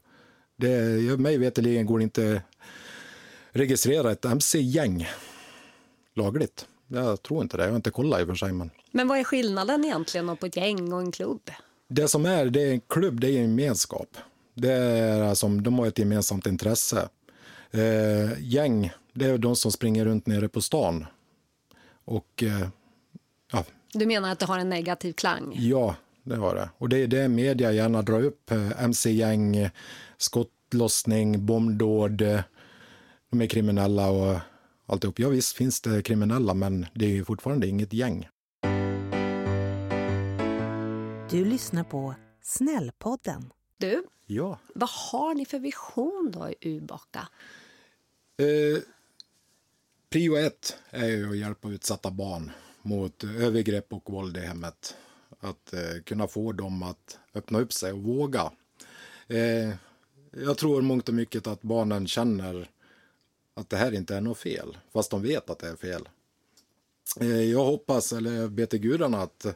Det, 0.56 1.18
mig 1.18 1.38
veterligen 1.38 1.86
går 1.86 1.98
det 1.98 2.02
inte 2.04 2.42
registrera 3.52 4.12
ett 4.12 4.24
MC-gäng 4.24 5.08
lagligt. 6.22 6.66
Jag 6.88 7.22
tror 7.22 7.42
inte 7.42 7.56
det. 7.56 7.62
Jag 7.62 7.70
har 7.70 7.76
inte 7.76 7.90
kollat 7.90 8.20
i 8.20 8.22
och 8.22 8.26
för 8.28 8.34
sig. 8.34 8.52
Men 8.52 8.70
Men 8.90 9.08
vad 9.08 9.18
är 9.18 9.24
skillnaden 9.24 9.84
egentligen 9.84 10.36
på 10.36 10.46
ett 10.46 10.56
gäng 10.56 10.92
och 10.92 11.00
en 11.00 11.12
klubb? 11.12 11.50
det 11.88 12.08
som 12.08 12.26
är, 12.26 12.46
det 12.46 12.62
är 12.62 12.70
en 12.72 12.80
klubb, 12.80 13.20
det 13.20 13.26
är 13.30 13.36
en 13.42 13.50
gemenskap. 13.58 14.08
Det 14.54 14.72
är 14.72 15.34
som, 15.34 15.62
de 15.62 15.78
har 15.78 15.86
ett 15.86 15.98
gemensamt 15.98 16.46
intresse. 16.46 17.08
Eh, 17.70 18.30
gäng, 18.42 18.90
det 19.14 19.24
är 19.26 19.38
de 19.38 19.56
som 19.56 19.72
springer 19.72 20.04
runt 20.04 20.26
nere 20.26 20.48
på 20.48 20.60
stan. 20.60 21.06
Och 22.04 22.42
eh, 22.42 22.68
ja, 23.52 23.64
Du 23.92 24.06
menar 24.06 24.32
att 24.32 24.38
det 24.38 24.46
har 24.46 24.58
en 24.58 24.68
negativ 24.70 25.12
klang? 25.12 25.54
ja, 25.58 25.94
det 26.24 26.36
har 26.36 26.54
det. 26.54 26.70
Och 26.78 26.88
det 26.88 26.96
är 27.02 27.06
det 27.06 27.28
media 27.28 27.72
gärna 27.72 28.02
drar 28.02 28.22
upp. 28.22 28.50
Eh, 28.50 28.84
MC-gäng, 28.84 29.70
skottlossning, 30.18 31.46
bombdåd. 31.46 32.22
De 33.30 33.40
är 33.40 33.46
kriminella 33.46 34.10
och 34.10 34.36
alltihop. 34.90 35.18
Ja, 35.18 35.28
visst 35.28 35.56
finns 35.56 35.80
det 35.80 36.02
kriminella, 36.02 36.54
men 36.54 36.86
det 36.94 37.04
är 37.04 37.10
ju 37.10 37.24
fortfarande 37.24 37.66
inget 37.66 37.92
gäng. 37.92 38.28
Du 41.30 41.44
lyssnar 41.44 41.84
på 41.84 42.14
Snällpodden. 42.42 43.52
Du, 43.78 44.04
Ja. 44.26 44.58
vad 44.74 44.88
har 44.90 45.34
ni 45.34 45.44
för 45.46 45.58
vision 45.58 46.30
då 46.34 46.48
i 46.48 46.54
Ubaka? 46.76 47.28
Eh, 48.36 48.82
prio 50.10 50.36
ett 50.36 50.76
är 50.90 51.06
ju 51.08 51.30
att 51.30 51.36
hjälpa 51.36 51.68
utsatta 51.68 52.10
barn 52.10 52.50
mot 52.82 53.24
övergrepp 53.24 53.92
och 53.92 54.10
våld 54.12 54.36
i 54.36 54.40
hemmet. 54.40 54.96
Att 55.40 55.72
eh, 55.72 56.02
kunna 56.04 56.28
få 56.28 56.52
dem 56.52 56.82
att 56.82 57.18
öppna 57.34 57.58
upp 57.58 57.72
sig 57.72 57.92
och 57.92 58.02
våga. 58.02 58.52
Eh, 59.28 59.74
jag 60.44 60.58
tror 60.58 60.82
mångt 60.82 61.08
och 61.08 61.14
mycket 61.14 61.46
att 61.46 61.62
barnen 61.62 62.06
känner 62.06 62.70
att 63.60 63.70
det 63.70 63.76
här 63.76 63.94
inte 63.94 64.16
är 64.16 64.20
något 64.20 64.38
fel, 64.38 64.78
fast 64.92 65.10
de 65.10 65.22
vet 65.22 65.50
att 65.50 65.58
det 65.58 65.68
är 65.68 65.76
fel. 65.76 66.08
Eh, 67.20 67.42
jag 67.42 67.64
hoppas, 67.64 68.12
eller 68.12 68.32
jag 68.32 68.52
ber 68.52 68.66
till 68.66 68.78
gudarna, 68.78 69.22
att 69.22 69.46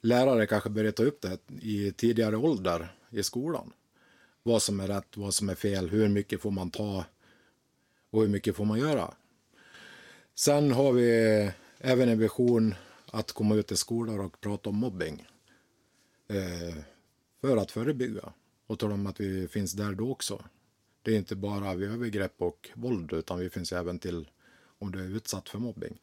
lärare 0.00 0.46
kanske 0.46 0.70
börjar 0.70 0.92
ta 0.92 1.02
upp 1.02 1.20
det 1.20 1.38
i 1.60 1.92
tidigare 1.92 2.36
ålder 2.36 2.94
i 3.10 3.22
skolan. 3.22 3.72
Vad 4.42 4.62
som 4.62 4.80
är 4.80 4.88
rätt, 4.88 5.16
vad 5.16 5.34
som 5.34 5.48
är 5.48 5.54
fel, 5.54 5.90
hur 5.90 6.08
mycket 6.08 6.40
får 6.40 6.50
man 6.50 6.70
ta 6.70 7.04
och 8.10 8.20
hur 8.20 8.28
mycket 8.28 8.56
får 8.56 8.64
man 8.64 8.78
göra. 8.78 9.14
Sen 10.34 10.72
har 10.72 10.92
vi 10.92 11.10
även 11.78 12.08
en 12.08 12.18
vision 12.18 12.74
att 13.06 13.32
komma 13.32 13.54
ut 13.54 13.72
i 13.72 13.76
skolor 13.76 14.20
och 14.20 14.40
prata 14.40 14.70
om 14.70 14.76
mobbing. 14.76 15.26
Eh, 16.28 16.76
för 17.40 17.56
att 17.56 17.70
förebygga 17.70 18.32
och 18.66 18.78
tala 18.78 18.94
om 18.94 19.06
att 19.06 19.20
vi 19.20 19.48
finns 19.48 19.72
där 19.72 19.92
då 19.92 20.10
också. 20.10 20.44
Det 21.04 21.12
är 21.12 21.16
inte 21.16 21.36
bara 21.36 21.74
vid 21.74 21.90
övergrepp 21.90 22.42
och 22.42 22.70
våld 22.74 23.12
utan 23.12 23.38
vi 23.38 23.50
finns 23.50 23.72
även 23.72 23.98
till 23.98 24.30
om 24.78 24.92
du 24.92 25.00
är 25.00 25.16
utsatt 25.16 25.48
för 25.48 25.58
mobbing. 25.58 26.00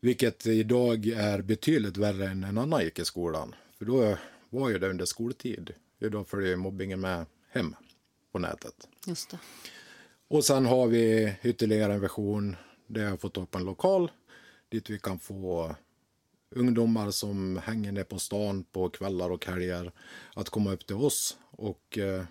Vilket 0.00 0.46
idag 0.46 1.06
är 1.06 1.42
betydligt 1.42 1.96
värre 1.96 2.28
än 2.28 2.44
en 2.44 2.58
annan 2.58 2.84
gick 2.84 2.98
i 2.98 3.04
skolan. 3.04 3.54
För 3.78 3.84
då 3.84 4.18
var 4.50 4.68
ju 4.68 4.78
det 4.78 4.88
under 4.88 5.04
skoltid. 5.04 5.74
Idag 5.98 6.28
följer 6.28 6.56
mobbingen 6.56 7.00
med 7.00 7.26
hem 7.48 7.74
på 8.32 8.38
nätet. 8.38 8.88
Just 9.06 9.30
det. 9.30 9.38
Och 10.28 10.44
sen 10.44 10.66
har 10.66 10.86
vi 10.86 11.34
ytterligare 11.42 11.92
en 11.94 12.00
version 12.00 12.56
där 12.86 13.02
jag 13.02 13.10
har 13.10 13.16
fått 13.16 13.36
upp 13.36 13.54
en 13.54 13.64
lokal 13.64 14.10
dit 14.68 14.90
vi 14.90 14.98
kan 14.98 15.18
få 15.18 15.76
ungdomar 16.50 17.10
som 17.10 17.56
hänger 17.56 17.92
ner 17.92 18.04
på 18.04 18.18
stan 18.18 18.64
på 18.64 18.88
kvällar 18.88 19.30
och 19.30 19.46
helger 19.46 19.92
att 20.34 20.50
komma 20.50 20.72
upp 20.72 20.86
till 20.86 20.96
oss 20.96 21.36
och 21.50 21.98
eh, 21.98 22.24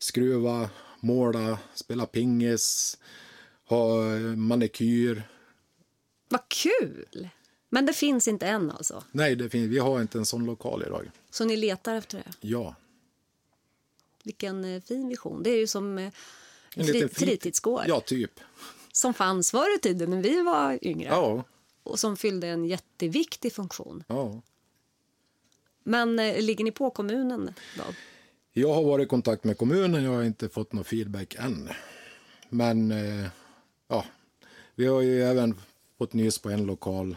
skruva, 0.00 0.70
måla, 1.00 1.58
spela 1.74 2.06
pingis, 2.06 2.98
ha 3.64 3.94
manikyr. 4.36 5.22
Vad 6.28 6.48
kul! 6.48 7.28
Men 7.68 7.86
det 7.86 7.92
finns 7.92 8.28
inte 8.28 8.46
än 8.46 8.70
alltså? 8.70 9.04
Nej, 9.12 9.36
det 9.36 9.50
finns, 9.50 9.70
vi 9.70 9.78
har 9.78 10.00
inte 10.00 10.18
en 10.18 10.26
sån 10.26 10.44
lokal 10.46 10.82
idag. 10.86 11.10
Så 11.30 11.44
ni 11.44 11.56
letar 11.56 11.94
efter 11.94 12.18
det? 12.18 12.48
Ja. 12.48 12.74
Vilken 14.22 14.64
eh, 14.64 14.82
fin 14.82 15.08
vision. 15.08 15.42
Det 15.42 15.50
är 15.50 15.58
ju 15.58 15.66
som 15.66 15.98
eh, 15.98 16.12
en 16.74 16.86
fri, 16.86 17.08
fritidsgård 17.08 17.84
Ja, 17.86 18.00
typ. 18.00 18.40
som 18.92 19.14
fanns 19.14 19.50
förr 19.50 19.76
i 19.76 19.80
tiden 19.80 20.10
när 20.10 20.22
vi 20.22 20.42
var 20.42 20.78
yngre 20.82 21.08
Ja, 21.08 21.44
och 21.82 21.98
som 22.00 22.16
fyllde 22.16 22.46
en 22.48 22.64
jätteviktig 22.64 23.52
funktion. 23.52 24.04
ja. 24.08 24.42
Men 25.82 26.18
eh, 26.18 26.42
ligger 26.42 26.64
ni 26.64 26.72
på 26.72 26.90
kommunen 26.90 27.54
då? 27.76 27.82
Jag 28.52 28.74
har 28.74 28.82
varit 28.82 29.06
i 29.06 29.08
kontakt 29.08 29.44
med 29.44 29.58
kommunen, 29.58 30.04
jag 30.04 30.10
har 30.10 30.22
inte 30.22 30.48
fått 30.48 30.72
någon 30.72 30.84
feedback 30.84 31.34
än. 31.38 31.68
Men 32.48 32.90
eh, 32.90 33.26
ja, 33.88 34.04
vi 34.74 34.86
har 34.86 35.00
ju 35.00 35.22
även 35.22 35.54
fått 35.98 36.12
nys 36.12 36.38
på 36.38 36.50
en 36.50 36.66
lokal 36.66 37.16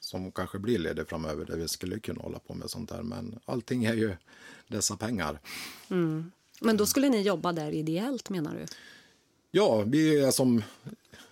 som 0.00 0.32
kanske 0.32 0.58
blir 0.58 0.78
ledig 0.78 1.08
framöver 1.08 1.44
där 1.44 1.56
vi 1.56 1.68
skulle 1.68 1.98
kunna 1.98 2.22
hålla 2.22 2.38
på 2.38 2.54
med 2.54 2.70
sånt 2.70 2.90
här. 2.90 3.02
Men 3.02 3.38
allting 3.44 3.84
är 3.84 3.94
ju 3.94 4.16
dessa 4.68 4.96
pengar. 4.96 5.38
Men 6.60 6.76
då 6.76 6.86
skulle 6.86 7.08
ni 7.08 7.22
jobba 7.22 7.52
där 7.52 7.72
ideellt 7.72 8.30
menar 8.30 8.54
du? 8.54 8.66
Ja, 9.50 9.82
vi 9.86 10.20
är 10.20 10.30
som... 10.30 10.62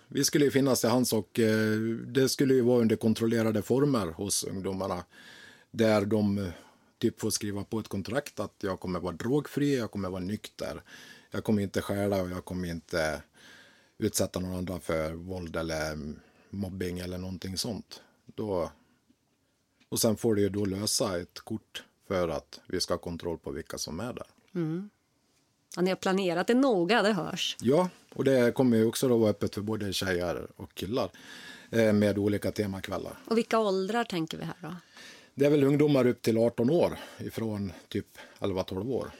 Vi 0.07 0.23
skulle 0.23 0.45
ju 0.45 0.51
finnas 0.51 0.81
till 0.81 0.89
hands 0.89 1.13
och 1.13 1.39
eh, 1.39 1.77
det 2.07 2.29
skulle 2.29 2.53
ju 2.53 2.61
vara 2.61 2.81
under 2.81 2.95
kontrollerade 2.95 3.61
former 3.61 4.07
hos 4.07 4.43
ungdomarna. 4.43 5.03
Där 5.71 6.05
de 6.05 6.51
typ 7.03 7.19
får 7.19 7.29
skriva 7.29 7.63
på 7.63 7.79
ett 7.79 7.87
kontrakt 7.87 8.39
att 8.39 8.55
jag 8.59 8.79
kommer 8.79 8.99
vara 8.99 9.15
drogfri, 9.15 9.77
jag 9.77 9.91
kommer 9.91 10.09
vara 10.09 10.21
nykter. 10.21 10.81
Jag 11.31 11.43
kommer 11.43 11.63
inte 11.63 11.81
stjäla 11.81 12.21
och 12.21 12.29
jag 12.29 12.45
kommer 12.45 12.67
inte 12.67 13.21
utsätta 13.97 14.39
någon 14.39 14.55
andra 14.55 14.79
för 14.79 15.13
våld 15.13 15.55
eller 15.55 15.91
mm, 15.91 16.19
mobbing 16.49 16.99
eller 16.99 17.17
någonting 17.17 17.57
sånt. 17.57 18.01
Då, 18.25 18.71
och 19.89 19.99
sen 19.99 20.17
får 20.17 20.35
du 20.35 20.41
ju 20.41 20.49
då 20.49 20.65
lösa 20.65 21.19
ett 21.19 21.39
kort 21.39 21.83
för 22.07 22.29
att 22.29 22.59
vi 22.67 22.79
ska 22.79 22.93
ha 22.93 22.99
kontroll 22.99 23.37
på 23.37 23.51
vilka 23.51 23.77
som 23.77 23.99
är 23.99 24.13
där. 24.13 24.27
Ja, 25.75 25.81
ni 25.81 25.89
har 25.89 25.97
planerat 25.97 26.47
det 26.47 26.53
noga, 26.53 27.01
det 27.01 27.13
hörs. 27.13 27.57
Ja, 27.61 27.89
och 28.13 28.23
det 28.23 28.55
kommer 28.55 28.77
ju 28.77 28.85
också 28.85 29.07
då 29.07 29.17
vara 29.17 29.29
öppet 29.29 29.55
för 29.55 29.61
både 29.61 29.93
tjejer 29.93 30.47
och 30.55 30.73
killar 30.73 31.09
eh, 31.71 31.93
med 31.93 32.17
olika 32.17 32.51
temakvällar. 32.51 33.17
Och 33.25 33.37
vilka 33.37 33.59
åldrar 33.59 34.03
tänker 34.03 34.37
vi 34.37 34.43
här 34.43 34.55
då? 34.61 34.75
Det 35.35 35.45
är 35.45 35.49
väl 35.49 35.63
ungdomar 35.63 36.07
upp 36.07 36.21
till 36.21 36.37
18 36.37 36.69
år 36.69 36.97
ifrån 37.17 37.71
typ 37.87 38.07
11-12 38.39 38.89
år. 38.91 39.11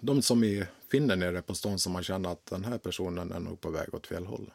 De 0.00 0.22
som 0.22 0.40
vi 0.40 0.64
finner 0.90 1.16
nere 1.16 1.42
på 1.42 1.54
stan 1.54 1.78
som 1.78 1.92
man 1.92 2.02
känner 2.02 2.32
att 2.32 2.46
den 2.46 2.64
här 2.64 2.78
personen 2.78 3.32
är 3.32 3.40
nog 3.40 3.60
på 3.60 3.70
väg 3.70 3.94
åt 3.94 4.06
fel 4.06 4.26
håll. 4.26 4.52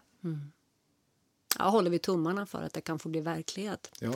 Ja, 1.58 1.70
håller 1.70 1.90
vi 1.90 2.00
tummarna 2.00 2.46
för 2.46 2.62
att 2.64 2.74
det 2.74 2.82
kan 2.82 3.00
få 3.00 3.10
bli 3.10 3.22
verklighet. 3.22 3.92
Ja, 4.00 4.14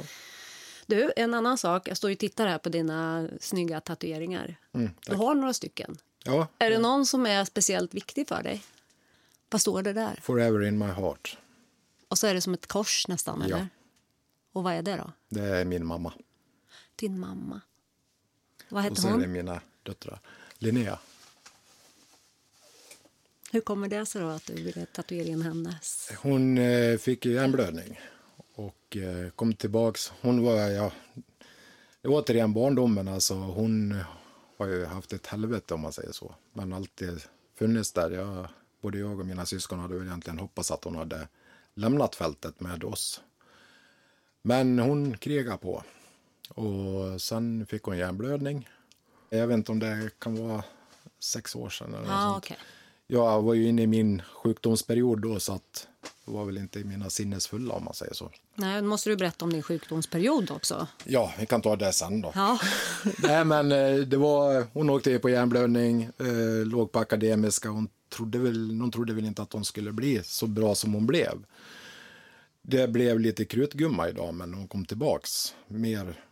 Du, 0.86 1.12
en 1.16 1.34
annan 1.34 1.58
sak. 1.58 1.88
Jag 1.88 1.98
står 1.98 2.12
och 2.12 2.18
tittar 2.18 2.48
här 2.48 2.58
på 2.58 2.70
dina 2.70 3.28
snygga 3.40 3.82
tatueringar. 3.82 4.56
Mm, 4.74 4.90
du 5.06 5.16
har 5.16 5.36
några 5.36 5.54
stycken. 5.54 5.98
ja 6.26 6.48
Är 6.60 6.70
det 6.70 6.78
någon 6.80 7.06
som 7.06 7.26
är 7.26 7.46
speciellt 7.46 7.94
viktig 7.94 8.28
för 8.28 8.44
dig? 8.44 8.64
Vad 9.50 9.62
står 9.62 9.82
det 9.82 9.94
där? 9.94 10.20
forever 10.24 10.64
in 10.64 10.78
my 10.78 10.86
heart. 10.86 11.38
Och 12.08 12.18
så 12.18 12.28
är 12.28 12.34
det 12.34 12.42
som 12.42 12.54
ett 12.54 12.68
kors 12.68 13.08
nästan, 13.08 13.40
Ja. 13.40 13.46
eller? 13.56 13.68
Och 14.54 14.64
vad 14.64 14.74
är 14.74 14.82
det 14.82 14.96
då? 14.98 15.12
Det 15.30 15.42
är 15.42 15.66
min 15.66 15.86
mamma. 15.86 16.14
Din 16.96 17.20
mamma. 17.20 17.62
Vad 18.70 18.80
Och 18.80 18.92
heter 18.92 19.02
så 19.02 19.08
är 19.08 19.12
det 19.12 19.18
hon? 19.24 19.32
mina 19.32 19.62
döttrar. 19.84 20.20
Linnea. 20.58 21.00
Hur 23.52 23.62
kommer 23.62 23.88
det 23.88 24.06
sig 24.06 24.22
då 24.22 24.28
att 24.28 24.46
du 24.46 24.54
ville 24.54 24.86
tatuera 24.86 25.28
in 25.28 25.42
hennes? 25.42 26.12
Hon 26.22 26.58
eh, 26.58 26.98
fick 26.98 27.26
hjärnblödning 27.26 28.00
och 28.56 28.98
eh, 28.98 29.30
kom 29.30 29.54
tillbaks. 29.54 30.12
Hon 30.22 30.44
var, 30.44 30.56
ja, 30.56 30.92
det 32.02 32.08
var 32.08 32.22
återigen 32.22 32.54
barndomen 32.54 33.08
alltså. 33.08 33.34
Hon 33.34 33.96
har 34.58 34.68
ju 34.68 34.86
haft 34.86 35.14
ett 35.14 35.28
helvete 35.28 35.74
om 35.74 35.82
man 35.82 35.94
säger 35.94 36.12
så. 36.12 36.36
Men 36.54 36.74
alltid 36.74 37.22
funnits 37.56 37.92
där. 37.94 38.12
Jag, 38.12 38.48
både 38.82 38.98
jag 39.00 39.20
och 39.20 39.26
mina 39.26 39.46
syskon 39.46 39.80
hade 39.80 39.96
väl 39.98 40.08
egentligen 40.08 40.40
hoppats 40.40 40.72
att 40.72 40.84
hon 40.84 40.96
hade 40.96 41.28
lämnat 41.74 42.16
fältet 42.16 42.60
med 42.60 42.84
oss. 42.84 43.22
Men 44.44 44.80
hon 44.80 45.18
krigade 45.18 45.58
på. 45.58 45.84
Och 46.50 47.22
sen 47.22 47.66
fick 47.66 47.84
hon 47.84 47.98
hjärnblödning. 47.98 48.70
Jag 49.30 49.48
vet 49.48 49.58
inte 49.58 49.72
om 49.72 49.80
det 49.80 50.10
kan 50.20 50.48
vara 50.48 50.64
sex 51.20 51.56
år 51.56 51.70
sedan. 51.70 51.94
Eller 51.94 52.06
sånt. 52.06 52.38
okej. 52.38 52.58
Jag 53.08 53.42
var 53.42 53.54
ju 53.54 53.68
inne 53.68 53.82
i 53.82 53.88
min 53.88 54.22
sjukdomsperiod 54.22 55.22
då 55.22 55.40
så 55.40 55.54
att 55.54 55.88
det 56.26 56.32
var 56.32 56.46
väl 56.46 56.58
inte 56.58 56.80
i 56.80 56.84
mina 56.84 57.10
sinnesfulla 57.10 57.74
om 57.74 57.84
man 57.84 57.94
säger 57.94 58.14
så. 58.14 58.32
Nej, 58.56 58.82
då 58.82 58.88
måste 58.88 59.10
du 59.10 59.16
berätta 59.16 59.46
om 59.46 59.54
din 59.54 59.64
sjukdomsperiod 59.64 60.52
också. 60.52 60.88
Ja, 61.04 61.34
vi 61.40 61.46
kan 61.46 61.62
ta 61.62 61.76
det 61.76 61.94
sen 61.94 62.22
då. 62.22 62.32
Ja, 62.36 62.60
Nej 63.18 63.46
men 63.46 63.72
eh, 63.72 63.96
det 63.96 64.18
var, 64.18 64.66
hon 64.74 64.90
åkte 64.90 65.20
på 65.20 65.30
hjärnblödning, 65.30 66.04
eh, 66.04 66.66
låg 66.66 66.92
på 66.92 67.00
akademiska. 67.00 67.70
Hon 67.70 67.90
trodde, 68.10 68.40
väl, 68.40 68.80
hon 68.80 68.92
trodde 68.92 69.14
väl 69.14 69.26
inte 69.26 69.42
att 69.42 69.54
hon 69.54 69.66
skulle 69.66 69.92
bli 69.92 70.22
så 70.24 70.48
bra 70.48 70.76
som 70.76 70.94
hon 70.94 71.08
blev. 71.08 71.40
Det 72.66 72.88
blev 72.88 73.20
lite 73.20 73.46
krutgumma 73.46 74.10
idag 74.10 74.34
men 74.34 74.54
hon 74.54 74.68
kom 74.68 74.86
tillbaks. 74.86 75.56
Mer 75.68 76.24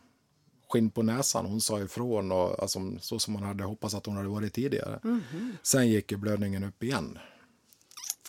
skinn 0.70 0.90
på 0.92 1.04
näsan. 1.04 1.46
Hon 1.46 1.62
sa 1.62 1.80
ifrån 1.82 2.32
och, 2.32 2.62
alltså, 2.62 2.80
så 3.00 3.20
som 3.20 3.34
man 3.34 3.44
hade 3.44 3.64
hoppats 3.64 3.94
att 3.96 4.06
hon 4.06 4.16
hade 4.16 4.30
varit 4.30 4.54
tidigare. 4.54 5.00
Sen 5.64 5.88
gick 5.90 6.12
ju 6.12 6.18
blödningen 6.18 6.64
upp 6.64 6.84
igen. 6.84 7.18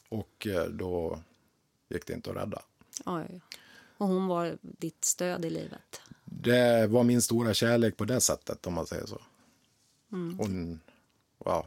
Och 0.09 0.47
eh, 0.47 0.65
då 0.65 1.23
gick 1.89 2.07
det 2.07 2.13
inte 2.13 2.31
att 2.31 2.37
rädda. 2.37 2.63
oj. 3.07 3.41
Och 3.99 4.09
hon 4.09 4.27
var 4.27 4.57
ditt 4.61 5.05
stöd 5.05 5.45
i 5.45 5.51
livet. 5.51 6.01
Det 6.25 6.87
var 6.87 7.05
min 7.05 7.23
stora 7.23 7.55
kärlek 7.55 7.97
på 7.97 8.05
det 8.05 8.21
sättet 8.21 8.67
om 8.67 8.75
man 8.75 8.87
säger 8.87 9.07
så. 9.07 9.21
Hon, 10.11 10.81
wow, 11.39 11.67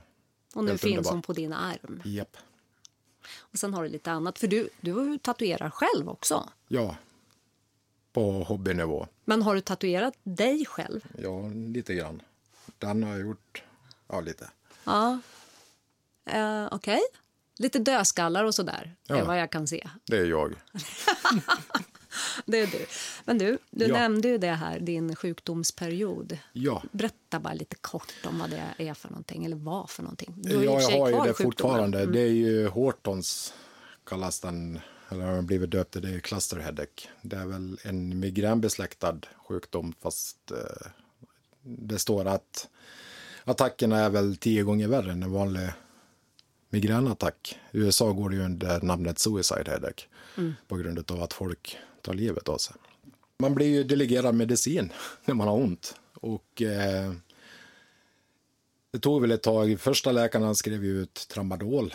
Och 0.56 0.63
nu 0.63 0.78
finns 0.78 0.84
underbart. 0.84 1.12
hon 1.13 1.21
på 1.21 1.34
din 1.34 1.54
arm. 1.54 2.02
japp. 2.06 2.38
Och 3.40 3.60
sen 3.60 3.74
har 3.74 3.84
du 3.84 3.90
lite 3.90 4.12
annat. 4.12 4.40
För 4.40 4.48
du, 4.48 4.70
du 4.82 5.18
tatuerar 5.18 5.70
själv 5.70 6.10
också. 6.10 6.50
Ja, 6.68 6.96
på 8.14 8.32
hobbynivå. 8.44 9.08
Men 9.26 9.42
har 9.42 9.56
du 9.56 9.62
tatuerat 9.62 10.14
dig 10.24 10.66
själv? 10.66 11.06
Ja, 11.18 11.48
lite 11.54 11.94
grann. 11.96 12.22
Den 12.78 13.04
har 13.04 13.12
jag 13.12 13.22
gjort, 13.22 13.64
ja 14.08 14.22
lite. 14.22 14.50
Ja. 14.84 15.20
Uh, 16.36 16.68
Okej. 16.72 17.00
Lite 17.58 17.80
dödskallar 17.80 18.44
och 18.44 18.56
sådär, 18.56 18.96
är 19.10 19.16
Ja. 19.18 19.26
vad 19.26 19.40
jag 19.40 19.52
kan 19.52 19.68
se. 19.68 19.90
Det 20.06 20.18
är 20.18 20.26
jag. 20.26 20.56
Det 22.45 22.60
är 22.60 22.67
du. 22.67 22.86
Men 23.25 23.38
du, 23.38 23.58
du 23.71 23.86
Ja. 23.86 23.93
nämnde 23.93 24.28
ju 24.28 24.38
det 24.38 24.51
här, 24.51 24.80
din 24.80 25.15
sjukdomsperiod. 25.15 26.38
Ja, 26.54 26.84
Berätta 26.91 27.39
bara 27.39 27.54
lite 27.54 27.75
kort 27.75 28.13
om 28.25 28.39
vad 28.39 28.49
det 28.49 28.63
är 28.78 28.93
för 28.93 29.10
någonting, 29.10 29.45
eller 29.45 29.56
vad 29.56 29.89
för 29.89 30.04
någonting. 30.04 30.34
Du 30.38 30.58
har 30.58 30.63
ja 30.63 30.82
jag 30.82 30.99
har 30.99 31.10
ju 31.10 31.13
det 31.15 31.19
sjukdomen. 31.21 31.36
fortfarande. 31.36 32.06
Det 32.06 32.19
är 32.21 32.32
ju 32.32 32.67
Hortons, 32.67 33.54
kallas 34.04 34.39
den, 34.39 34.80
eller 35.10 35.25
har 35.25 35.34
den 35.36 35.45
blivit 35.45 35.71
döpt 35.71 35.91
till, 35.93 36.01
det 36.01 36.10
är 36.10 36.19
cluster 36.19 36.58
headache. 36.60 37.08
Det 37.21 37.36
är 37.36 37.45
väl 37.45 37.78
en 37.84 38.19
migränbesläktad 38.19 39.17
sjukdom 39.47 39.93
fast 40.01 40.51
eh, 40.51 40.88
det 41.62 41.99
står 41.99 42.25
att 42.25 42.69
attackerna 43.43 43.99
är 43.99 44.10
väl 44.10 44.38
tio 44.38 44.63
gånger 44.63 44.88
värre 44.88 45.12
än 45.12 45.23
en 45.23 45.32
vanlig 45.32 45.69
migränattack. 46.76 47.60
I 47.72 47.78
USA 47.78 48.12
går 48.12 48.30
det 48.30 48.36
ju 48.36 48.42
under 48.44 48.82
namnet 48.82 49.20
suicide 49.20 49.64
headache 49.72 50.06
på 50.68 50.76
grund 50.78 51.12
av 51.12 51.24
att 51.24 51.34
folk 51.34 51.78
tar 52.02 52.14
livet 52.14 52.50
av 52.50 52.58
sig. 52.58 52.76
Man 53.40 53.56
blir 53.56 53.68
ju 53.68 53.84
delegerad 53.84 54.36
medicin 54.36 54.92
när 55.26 55.36
man 55.36 55.48
har 55.48 55.56
ont. 55.56 55.96
Och 56.14 56.62
eh, 56.62 57.14
det 58.92 59.00
tog 59.00 59.22
väl 59.22 59.32
ett 59.32 59.44
tag. 59.44 59.80
Första 59.80 60.12
läkaren 60.12 60.56
skrev 60.56 60.86
ju 60.86 61.02
ut 61.02 61.28
tramadol, 61.30 61.94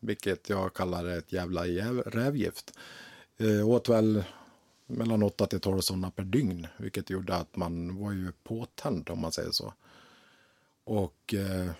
vilket 0.00 0.48
jag 0.48 0.74
kallar 0.74 1.04
ett 1.06 1.32
jävla 1.32 1.66
jäv- 1.66 2.02
rävgift. 2.02 2.78
Eh, 3.38 3.68
åt 3.68 3.88
väl 3.88 4.24
mellan 4.86 5.22
8 5.22 5.46
till 5.46 5.60
12 5.60 5.80
sådana 5.80 6.10
per 6.10 6.24
dygn, 6.24 6.66
vilket 6.78 7.10
gjorde 7.10 7.34
att 7.36 7.56
man 7.56 7.96
var 7.98 8.12
ju 8.12 8.32
påtänd 8.44 9.10
om 9.10 9.20
man 9.20 9.32
säger 9.32 9.50
så. 9.50 9.74
Och 10.84 11.34
eh, 11.34 11.70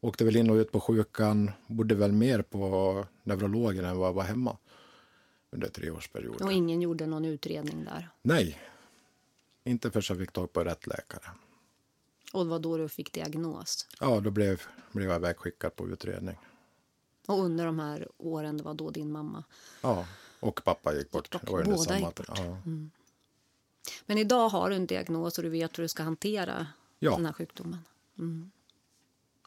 åkte 0.00 0.24
väl 0.24 0.36
in 0.36 0.50
och 0.50 0.56
ut 0.56 0.72
på 0.72 0.80
sjukan. 0.80 1.50
Bodde 1.66 1.94
väl 1.94 2.12
mer 2.12 2.42
på 2.42 3.06
neurologen 3.22 3.84
än 3.84 3.98
vad 3.98 4.08
jag 4.08 4.12
var 4.12 4.22
hemma 4.22 4.56
under 5.50 5.68
treårsperioden. 5.68 6.46
Och 6.46 6.52
ingen 6.52 6.82
gjorde 6.82 7.06
någon 7.06 7.24
utredning 7.24 7.84
där? 7.84 8.10
Nej, 8.22 8.58
inte 9.64 9.90
förrän 9.90 10.04
jag 10.08 10.18
fick 10.18 10.32
tag 10.32 10.52
på 10.52 10.64
rätt 10.64 10.86
läkare. 10.86 11.30
Och 12.32 12.44
det 12.44 12.50
var 12.50 12.58
då 12.58 12.76
du 12.76 12.88
fick 12.88 13.12
diagnos? 13.12 13.86
Ja, 14.00 14.20
då 14.20 14.30
blev, 14.30 14.62
blev 14.92 15.08
jag 15.08 15.16
ivägskickad 15.16 15.76
på 15.76 15.88
utredning. 15.88 16.36
Och 17.26 17.38
under 17.38 17.66
de 17.66 17.78
här 17.78 18.08
åren, 18.18 18.56
det 18.56 18.62
var 18.62 18.74
då 18.74 18.90
din 18.90 19.12
mamma? 19.12 19.44
Ja, 19.82 20.06
och 20.40 20.60
pappa 20.64 20.94
gick 20.94 21.10
bort. 21.10 21.34
Och 21.34 21.58
under 21.58 21.64
båda 21.64 21.78
samma, 21.78 21.96
gick 21.96 22.16
bort. 22.16 22.28
Ja. 22.28 22.44
Mm. 22.44 22.90
Men 24.06 24.18
idag 24.18 24.48
har 24.48 24.70
du 24.70 24.76
en 24.76 24.86
diagnos 24.86 25.38
och 25.38 25.44
du 25.44 25.50
vet 25.50 25.78
hur 25.78 25.82
du 25.82 25.88
ska 25.88 26.02
hantera 26.02 26.66
Ja. 26.98 27.16
den 27.16 27.26
här 27.26 27.32
sjukdomen. 27.32 27.78
Mm. 28.18 28.50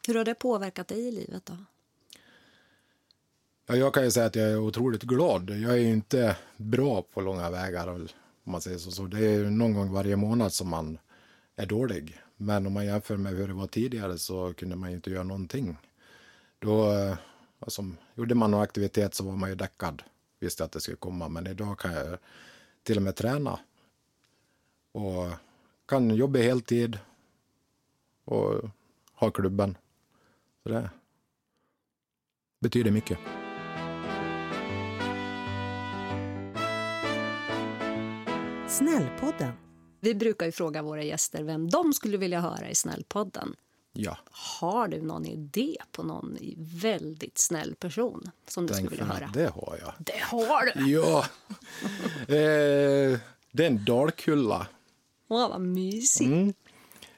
Hur 0.06 0.14
har 0.14 0.24
det 0.24 0.34
påverkat 0.34 0.88
dig 0.88 1.08
i 1.08 1.12
livet 1.12 1.46
då? 1.46 1.56
Ja, 3.66 3.76
jag 3.76 3.94
kan 3.94 4.04
ju 4.04 4.10
säga 4.10 4.26
att 4.26 4.36
jag 4.36 4.50
är 4.50 4.58
otroligt 4.58 5.02
glad. 5.02 5.50
Jag 5.50 5.72
är 5.72 5.76
ju 5.76 5.88
inte 5.88 6.36
bra 6.56 7.02
på 7.02 7.20
långa 7.20 7.50
vägar, 7.50 7.88
om 7.88 8.08
man 8.44 8.60
säger 8.60 8.78
så. 8.78 8.90
så 8.90 9.06
det 9.06 9.18
är 9.18 9.32
ju 9.32 9.50
någon 9.50 9.74
gång 9.74 9.92
varje 9.92 10.16
månad 10.16 10.52
som 10.52 10.68
man 10.68 10.98
är 11.56 11.66
dålig. 11.66 12.20
Men 12.36 12.66
om 12.66 12.72
man 12.72 12.86
jämför 12.86 13.16
med 13.16 13.32
hur 13.32 13.48
det 13.48 13.54
var 13.54 13.66
tidigare 13.66 14.18
så 14.18 14.54
kunde 14.54 14.76
man 14.76 14.90
ju 14.90 14.96
inte 14.96 15.10
göra 15.10 15.22
någonting. 15.22 15.76
Då 16.58 16.92
eh, 16.92 17.16
alltså, 17.58 17.84
gjorde 18.14 18.34
man 18.34 18.50
någon 18.50 18.62
aktivitet 18.62 19.14
så 19.14 19.24
var 19.24 19.36
man 19.36 19.50
ju 19.50 19.54
däckad. 19.54 20.02
Visste 20.40 20.64
att 20.64 20.72
det 20.72 20.80
skulle 20.80 20.96
komma. 20.96 21.28
Men 21.28 21.46
idag 21.46 21.78
kan 21.78 21.92
jag 21.92 22.18
till 22.82 22.96
och 22.96 23.02
med 23.02 23.16
träna. 23.16 23.58
Och 24.92 25.28
kan 25.86 26.14
jobba 26.14 26.38
heltid. 26.38 26.98
Och 28.24 28.70
ha 29.14 29.30
klubben. 29.30 29.76
Så 30.62 30.68
det 30.68 30.90
betyder 32.60 32.90
mycket. 32.90 33.18
Snällpodden. 38.68 39.52
Vi 40.00 40.14
brukar 40.14 40.46
ju 40.46 40.52
fråga 40.52 40.82
våra 40.82 41.02
gäster 41.02 41.42
vem 41.42 41.70
de 41.70 41.92
skulle 41.92 42.16
vilja 42.16 42.40
höra 42.40 42.70
i 42.70 42.74
Snällpodden. 42.74 43.56
Ja. 43.92 44.18
Har 44.30 44.88
du 44.88 45.02
någon 45.02 45.26
idé 45.26 45.76
på 45.92 46.02
någon 46.02 46.38
väldigt 46.82 47.38
snäll 47.38 47.74
person 47.74 48.30
som 48.48 48.66
du 48.66 48.74
Tänk 48.74 48.86
skulle 48.86 49.02
vilja 49.02 49.14
höra? 49.14 49.30
Det 49.34 49.46
har 49.46 49.78
jag. 49.80 49.92
Det 49.98 50.20
har 50.20 50.64
du! 50.74 50.90
Ja. 50.90 51.18
eh, 52.20 53.20
det 53.52 53.64
är 53.64 53.66
en 53.66 53.84
dalkulla. 53.84 54.66
Åh, 55.28 55.48
vad 55.48 55.60
mysigt. 55.60 56.30
Mm. 56.30 56.54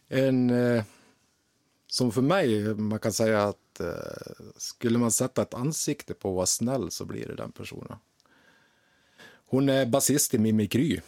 En 0.09 0.51
eh, 0.51 0.85
som 1.95 2.13
för 2.13 2.23
mig, 2.23 2.75
man 2.75 2.99
kan 2.99 3.13
säga 3.13 3.43
att 3.43 3.81
eh, 3.81 3.87
skulle 4.57 4.99
man 4.99 5.11
sätta 5.11 5.43
ett 5.43 5.55
ansikte 5.55 6.15
på 6.15 6.29
att 6.29 6.35
vara 6.35 6.47
snäll 6.47 6.91
så 6.91 7.05
blir 7.05 7.29
det 7.29 7.35
den 7.35 7.53
personen. 7.53 7.97
Hon 9.47 9.69
är 9.69 9.87
basist 9.87 10.35
i 10.35 10.39
Mimikry. 10.39 11.01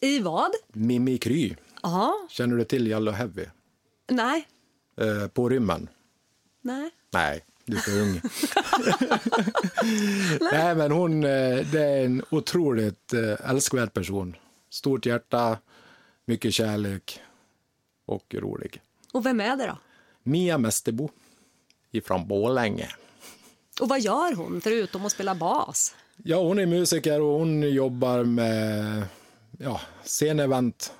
I 0.00 0.18
vad? 0.20 0.50
Mimikry. 0.72 1.54
Ja, 1.82 2.14
Känner 2.30 2.56
du 2.56 2.64
till 2.64 2.86
Yellow 2.86 3.14
Heavy? 3.14 3.44
nej, 4.10 4.48
Eh, 4.96 5.28
på 5.28 5.48
rymmen? 5.48 5.88
nej. 6.60 6.90
Nej, 7.10 7.44
du 7.64 7.76
är 7.76 7.80
för 7.80 8.00
ung. 8.00 8.20
Nej, 10.52 10.74
men 10.74 10.92
hon 10.92 11.24
eh, 11.24 11.66
det 11.72 11.80
är 11.84 12.04
en 12.04 12.22
otroligt 12.30 13.12
eh, 13.12 13.50
älskvärd 13.50 13.92
person. 13.92 14.36
Stort 14.70 15.06
hjärta, 15.06 15.58
mycket 16.24 16.54
kärlek 16.54 17.20
och 18.06 18.34
rolig. 18.38 18.82
Och 19.12 19.26
vem 19.26 19.40
är 19.40 19.56
det 19.56 19.66
då? 19.66 19.78
Mia 20.28 20.58
Mästerbo 20.58 21.08
ifrån 21.90 22.28
Borlänge. 22.28 22.88
Och 23.80 23.88
vad 23.88 24.00
gör 24.00 24.34
hon 24.34 24.60
förutom 24.60 25.06
att 25.06 25.12
spela 25.12 25.34
bas? 25.34 25.94
Ja, 26.16 26.36
hon 26.42 26.58
är 26.58 26.66
musiker 26.66 27.20
och 27.20 27.38
hon 27.38 27.62
jobbar 27.70 28.24
med 28.24 29.02
ja, 29.58 29.80
scenevent 30.04 30.92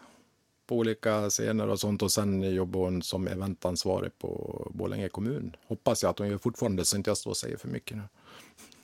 på 0.67 0.77
olika 0.77 1.31
scener 1.31 1.69
och 1.69 1.81
sånt 1.81 2.03
och 2.03 2.12
sen 2.12 2.55
jobbar 2.55 2.81
hon 2.81 3.03
som 3.03 3.29
eventansvarig 3.29 4.19
på 4.19 4.62
Borlänge 4.75 5.09
kommun. 5.09 5.57
Hoppas 5.69 6.03
jag 6.03 6.11
att 6.11 6.19
hon 6.19 6.29
gör 6.29 6.38
fortfarande 6.38 6.85
så 6.85 6.97
inte 6.97 7.11
jag 7.11 7.17
står 7.17 7.31
och 7.31 7.37
säger 7.37 7.57
för 7.57 7.69
mycket 7.69 7.97
nu. 7.97 8.03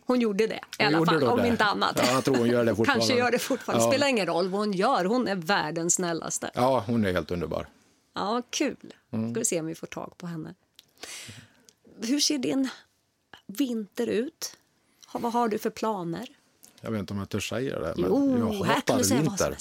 Hon 0.07 0.21
gjorde 0.21 0.47
det 0.47 0.61
i 0.79 0.85
Hon 0.85 0.95
alla 0.95 1.07
fall, 1.07 1.23
om 1.25 1.39
det. 1.39 1.49
inte 1.49 1.65
annat. 1.65 2.01
Ja, 2.07 2.13
jag 2.13 2.25
tror 2.25 2.37
hon 2.37 2.47
gör 2.49 2.65
det 2.65 2.75
fortfarande. 2.77 3.01
Kanske 3.07 3.19
gör 3.19 3.31
det 3.31 3.39
fortfarande. 3.39 3.85
Ja. 3.85 3.91
Spelar 3.91 4.07
ingen 4.09 4.27
roll 4.27 4.49
vad 4.49 4.61
hon 4.61 4.73
gör. 4.73 5.05
Hon 5.05 5.29
är 5.29 5.37
världens 5.37 5.95
snällaste. 5.95 6.51
Ja, 6.55 6.85
hon 6.87 7.05
är 7.05 7.13
helt 7.13 7.31
underbar. 7.31 7.67
Ja, 8.15 8.43
kul. 8.51 8.95
Mm. 9.13 9.31
Ska 9.31 9.39
vi 9.41 9.45
se 9.45 9.61
om 9.61 9.67
vi 9.67 9.75
får 9.75 9.87
tag 9.87 10.15
på 10.19 10.27
henne. 10.27 10.55
Hur 12.03 12.21
ser 12.21 12.39
din 12.39 12.69
vinter 13.47 14.07
ut? 14.07 14.57
Vad 15.13 15.33
har 15.33 15.49
du 15.49 15.59
för 15.59 15.71
planer? 15.71 16.29
Jag 16.81 16.91
vet 16.91 17.01
inte 17.01 17.13
om 17.13 17.19
jag 17.19 17.29
törs 17.29 17.49
säga 17.49 17.79
det, 17.81 17.95
men 17.97 18.11
Jo, 18.11 18.39
jag 18.39 18.65
hatar 18.65 18.99
vinter. 18.99 19.57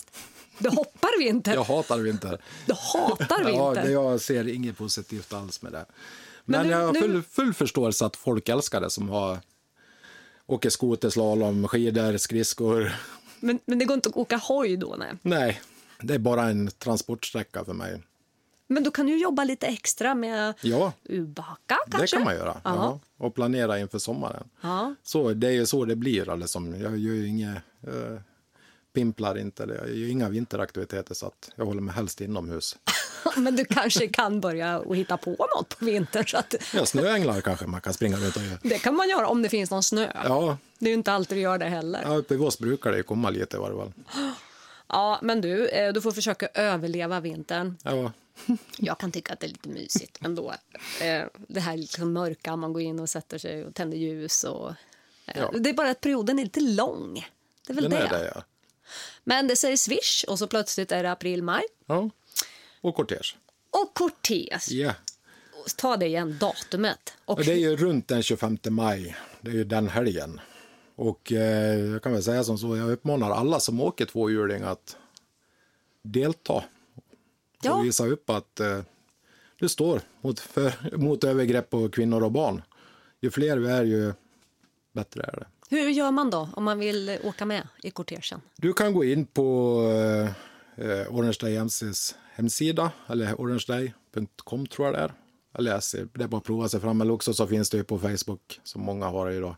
Du 0.57 0.69
hoppar 0.69 1.19
vinter? 1.19 1.53
Jag 1.53 1.63
hatar 1.63 1.97
vinter. 1.99 2.41
Du 2.65 2.73
hatar 2.73 3.41
Ja, 3.49 3.69
vinter? 3.69 3.83
det, 3.85 3.91
jag 3.91 4.21
ser 4.21 4.47
inget 4.47 4.77
positivt 4.77 5.33
alls 5.33 5.61
med 5.61 5.71
det. 5.71 5.85
Men 6.45 6.59
Men, 6.59 6.67
nu- 6.67 6.71
jag 6.73 6.85
har 6.85 6.93
nu- 6.93 7.01
full, 7.01 7.23
full 7.23 7.53
förståelse 7.53 8.05
att 8.05 8.15
folk 8.15 8.49
älskar 8.49 8.81
det 8.81 8.89
som 8.89 9.09
har 9.09 9.39
åker 10.45 10.69
skoterslalom, 10.69 11.67
skidor, 11.67 12.17
skridskor. 12.17 12.91
Men, 13.39 13.59
men 13.65 13.79
det 13.79 13.85
går 13.85 13.95
inte 13.95 14.09
att 14.09 14.15
åka 14.17 14.37
hoj 14.37 14.77
då? 14.77 14.95
Nej. 14.99 15.13
Nej, 15.21 15.61
det 16.01 16.13
är 16.13 16.19
bara 16.19 16.49
en 16.49 16.71
transportsträcka 16.71 17.65
för 17.65 17.73
mig. 17.73 18.01
Men 18.67 18.83
då 18.83 18.91
kan 18.91 19.05
du 19.05 19.17
jobba 19.17 19.43
lite 19.43 19.67
extra 19.67 20.15
med 20.15 20.53
Ja, 20.61 20.93
ubaka 21.09 21.77
det 21.85 21.91
kanske? 21.97 22.15
kan 22.17 22.23
man 22.25 22.35
göra. 22.35 22.57
Ja. 22.63 22.75
Ja, 22.75 22.99
och 23.25 23.35
planera 23.35 23.79
inför 23.79 23.99
sommaren. 23.99 24.43
Ja. 24.61 24.95
Så 25.03 25.33
det 25.33 25.47
är 25.57 25.65
så 25.65 25.85
det 25.85 25.95
blir. 25.95 26.29
Alltså. 26.29 26.59
Jag 26.59 26.81
gör 26.97 27.13
ju 27.13 27.27
inga, 27.27 27.51
eh, 27.87 28.19
pimplar 28.93 29.37
inte, 29.37 29.63
eller 29.63 29.75
jag 29.75 29.95
gör 29.95 30.09
inga 30.09 30.29
vinteraktiviteter 30.29 31.15
så 31.15 31.25
att 31.27 31.49
jag 31.55 31.65
håller 31.65 31.81
mig 31.81 31.95
helst 31.95 32.21
inomhus. 32.21 32.77
Men 33.37 33.55
du 33.55 33.65
kanske 33.65 34.07
kan 34.07 34.41
börja 34.41 34.79
och 34.79 34.95
hitta 34.95 35.17
på 35.17 35.29
något 35.55 35.79
på 35.79 35.85
vintern. 35.85 36.25
Så 36.27 36.37
att 36.37 36.55
Ja, 36.73 36.85
snöänglar 36.85 37.41
kanske 37.41 37.67
man 37.67 37.81
kan 37.81 37.93
springa 37.93 38.17
runt 38.17 38.35
och 38.35 38.43
göra. 38.43 38.57
det 38.63 38.79
kan 38.79 38.95
man 38.95 39.09
göra 39.09 39.27
om 39.27 39.41
det 39.41 39.49
finns 39.49 39.71
någon 39.71 39.83
snö. 39.83 40.11
Ja, 40.23 40.57
Det 40.79 40.85
är 40.85 40.89
ju 40.89 40.93
inte 40.95 41.13
alltid 41.13 41.37
du 41.37 41.41
gör 41.41 41.57
det 41.57 41.65
heller. 41.65 42.01
ja, 42.05 42.15
uppe 42.15 42.33
i 42.33 42.37
oss 42.37 42.59
brukar 42.59 42.91
det 42.91 43.03
komma 43.03 43.29
lite 43.29 43.57
i 43.57 43.59
varje 43.59 43.77
fall. 43.77 43.93
Ja, 44.93 45.19
men 45.21 45.41
du, 45.41 45.67
eh, 45.69 45.93
du 45.93 46.01
får 46.01 46.11
försöka 46.11 46.47
överleva 46.53 47.19
vintern. 47.19 47.77
Ja, 47.83 48.11
Jag 48.77 48.97
kan 48.99 49.11
tycka 49.11 49.33
att 49.33 49.39
det 49.39 49.45
är 49.47 49.49
lite 49.49 49.69
mysigt 49.69 50.17
ändå. 50.21 50.53
Eh, 51.01 51.23
Det 51.47 51.59
här 51.59 51.77
liksom 51.77 52.13
mörka, 52.13 52.55
man 52.55 52.73
går 52.73 52.81
in 52.81 52.99
och 52.99 53.09
sätter 53.09 53.37
sig 53.37 53.65
och 53.65 53.73
tänder 53.75 53.97
ljus. 53.97 54.43
Och, 54.43 54.69
eh, 54.69 54.75
Ja. 55.41 55.51
Det 55.59 55.69
är 55.69 55.73
bara 55.73 55.89
att 55.89 56.01
perioden 56.01 56.39
är 56.39 56.43
lite 56.43 56.59
lång. 56.59 57.27
Det 57.67 57.73
är 57.73 57.75
väl 57.75 57.83
den 57.89 57.91
det. 57.91 57.97
är 58.07 58.09
det 58.23 58.31
ja. 58.35 58.43
Men 59.23 59.47
det 59.47 59.55
säger 59.55 59.77
swish 59.77 60.23
och 60.27 60.39
så 60.39 60.47
plötsligt 60.47 60.91
är 60.91 61.03
det 61.03 61.11
april, 61.11 61.43
maj. 61.43 61.63
ja. 61.85 62.09
Och 62.81 62.95
kortege. 62.95 63.35
Och 63.69 63.93
Cortez. 63.93 64.71
Ja. 64.71 64.93
Ta 65.75 65.97
det 65.97 66.05
igen, 66.05 66.37
datumet. 66.39 67.13
Och 67.25 67.37
Och 67.37 67.45
det 67.45 67.51
är 67.51 67.57
ju 67.57 67.75
runt 67.75 68.07
den 68.07 68.23
25 68.23 68.57
maj. 68.69 69.15
Det 69.41 69.51
är 69.51 69.55
ju 69.55 69.63
den 69.63 69.89
helgen. 69.89 70.41
Och 70.95 71.31
eh, 71.31 71.79
jag 71.79 72.03
kan 72.03 72.13
väl 72.13 72.23
säga 72.23 72.43
som 72.43 72.57
så, 72.57 72.77
jag 72.77 72.91
uppmanar 72.91 73.31
alla 73.31 73.59
som 73.59 73.81
åker 73.81 74.05
tvåhjuling 74.05 74.63
att 74.63 74.97
delta. 76.01 76.63
Ja. 77.61 77.73
Och 77.73 77.85
visa 77.85 78.05
upp 78.05 78.29
att 78.29 78.59
eh, 78.59 78.79
du 79.59 79.69
står 79.69 80.01
mot, 80.21 80.39
för, 80.39 80.97
mot 80.97 81.23
övergrepp 81.23 81.69
på 81.69 81.89
kvinnor 81.89 82.23
och 82.23 82.31
barn. 82.31 82.61
Ju 83.21 83.31
fler 83.31 83.57
vi 83.57 83.67
är, 83.67 83.83
ju 83.83 84.13
bättre 84.91 85.23
är 85.23 85.39
det. 85.39 85.47
Hur 85.69 85.89
gör 85.89 86.11
man 86.11 86.29
då 86.29 86.49
om 86.53 86.63
man 86.63 86.79
vill 86.79 87.17
åka 87.23 87.45
med 87.45 87.67
i 87.83 87.91
kortegen? 87.91 88.41
Du 88.57 88.73
kan 88.73 88.93
gå 88.93 89.03
in 89.03 89.25
på 89.25 89.79
eh, 90.75 91.13
Orange 91.15 91.37
Day 91.41 91.57
MCs 91.57 92.15
hemsida, 92.33 92.91
eller 93.07 93.33
orangeday.com 93.33 94.67
tror 94.67 94.87
jag 94.87 94.95
det 94.95 94.99
är. 94.99 95.13
Läser, 95.61 96.07
det 96.13 96.23
är 96.23 96.27
bara 96.27 96.37
att 96.37 96.43
prova 96.43 96.69
sig 96.69 96.79
fram, 96.79 97.01
eller 97.01 97.13
också 97.13 97.33
så 97.33 97.47
finns 97.47 97.69
det 97.69 97.77
ju 97.77 97.83
på 97.83 97.99
Facebook, 97.99 98.59
som 98.63 98.81
många 98.81 99.05
har 99.05 99.31
idag. 99.31 99.55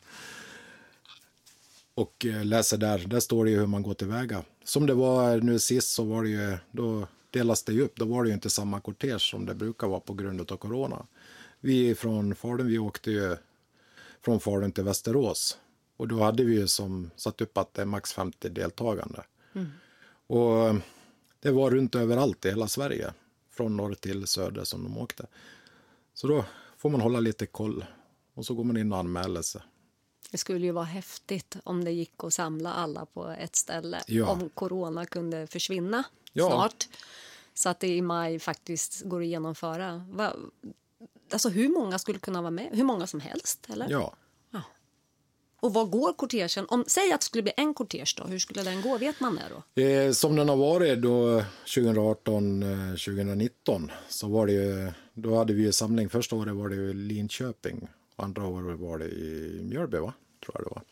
Och 1.95 2.25
eh, 2.25 2.45
läser 2.45 2.77
där, 2.77 2.97
där 3.08 3.19
står 3.19 3.45
det 3.45 3.51
ju 3.51 3.60
hur 3.60 3.67
man 3.67 3.84
går 3.84 3.93
tillväga. 3.93 4.43
Som 4.63 4.86
det 4.86 4.93
var 4.93 5.38
nu 5.38 5.60
sist 5.60 5.91
så 5.91 6.03
var 6.03 6.23
det 6.23 6.29
ju, 6.29 6.58
då 6.71 7.08
delas 7.29 7.63
det 7.63 7.81
upp, 7.81 7.95
då 7.95 8.05
var 8.05 8.23
det 8.23 8.29
ju 8.29 8.34
inte 8.34 8.49
samma 8.49 8.79
kortege 8.79 9.19
som 9.19 9.45
det 9.45 9.55
brukar 9.55 9.88
vara 9.88 9.99
på 9.99 10.13
grund 10.13 10.51
av 10.51 10.58
corona. 10.58 11.05
Vi 11.60 11.95
från 11.95 12.36
Falun, 12.36 12.67
vi 12.67 12.79
åkte 12.79 13.12
ju 13.12 13.36
från 14.21 14.39
Falun 14.39 14.71
till 14.71 14.84
Västerås. 14.84 15.58
Och 15.97 16.08
då 16.08 16.23
hade 16.23 16.43
vi 16.43 16.55
ju 16.55 16.67
som 16.67 17.12
satt 17.15 17.41
upp 17.41 17.58
att 17.58 17.73
det 17.73 17.81
är 17.81 17.86
max 17.86 18.13
50 18.13 18.49
deltagande. 18.49 19.23
Och 20.27 20.67
eh, 20.67 20.75
det 21.39 21.51
var 21.51 21.71
runt 21.71 21.95
överallt 21.95 22.45
i 22.45 22.49
hela 22.49 22.67
Sverige, 22.67 23.13
från 23.51 23.77
norr 23.77 23.93
till 23.93 24.27
söder 24.27 24.63
som 24.63 24.84
de 24.84 24.97
åkte. 24.97 25.25
Så 26.13 26.27
då 26.27 26.45
får 26.77 26.89
man 26.89 27.01
hålla 27.01 27.19
lite 27.19 27.45
koll 27.45 27.86
och 28.34 28.45
så 28.45 28.53
går 28.53 28.63
man 28.63 28.77
in 28.77 28.93
och 28.93 28.99
anmäler 28.99 29.41
sig. 29.41 29.62
Det 30.31 30.38
skulle 30.38 30.65
ju 30.65 30.71
vara 30.71 30.85
häftigt 30.85 31.57
om 31.63 31.83
det 31.85 31.91
gick 31.91 32.23
att 32.23 32.33
samla 32.33 32.73
alla 32.73 33.05
på 33.05 33.27
ett 33.39 33.55
ställe. 33.55 34.01
Ja. 34.07 34.27
Om 34.29 34.49
corona 34.49 35.05
kunde 35.05 35.47
försvinna 35.47 36.03
Ja. 36.33 36.49
snart. 36.49 36.88
så 37.53 37.69
att 37.69 37.79
det 37.79 37.88
i 37.88 38.01
maj 38.01 38.39
faktiskt 38.39 39.01
går 39.05 39.21
att 39.21 39.27
genomföra. 39.27 40.05
Va, 40.09 40.33
alltså 41.31 41.49
hur 41.49 41.69
många 41.69 41.99
skulle 41.99 42.19
kunna 42.19 42.41
vara 42.41 42.51
med? 42.51 42.69
Hur 42.71 42.83
många 42.83 43.07
som 43.07 43.19
helst? 43.19 43.67
Eller? 43.69 43.88
Ja. 43.89 44.15
Och 45.59 45.73
vad 45.73 45.89
går 45.91 46.13
kortegen? 46.13 46.65
Om, 46.69 46.83
säg 46.88 47.11
att 47.11 47.21
det 47.21 47.25
skulle 47.25 47.41
bli 47.43 47.51
en 47.57 47.73
kortege 47.73 48.13
då, 48.17 48.23
hur 48.23 48.39
skulle 48.39 48.63
den 48.63 48.81
gå? 48.81 48.97
Vet 48.97 49.19
man 49.19 49.35
det 49.35 49.41
då? 49.75 49.81
Eh, 49.81 50.11
som 50.11 50.35
den 50.35 50.49
har 50.49 50.55
varit 50.55 51.01
då 51.01 51.43
2018, 51.75 52.63
eh, 52.63 52.89
2019 52.95 53.91
så 54.09 54.27
var 54.27 54.45
det 54.47 54.53
ju, 54.53 54.91
då 55.13 55.35
hade 55.38 55.53
vi 55.53 55.63
ju 55.63 55.71
samling. 55.71 56.09
Första 56.09 56.35
året 56.35 56.55
var 56.55 56.69
det 56.69 56.75
i 56.75 56.93
Linköping, 56.93 57.88
andra 58.15 58.47
året 58.47 58.80
var 58.80 58.97
det 58.97 59.08
i 59.08 59.60
Mjölby 59.63 59.97
va? 59.97 60.13
Tror 60.45 60.56
jag 60.56 60.63
det 60.63 60.69
var. 60.69 60.84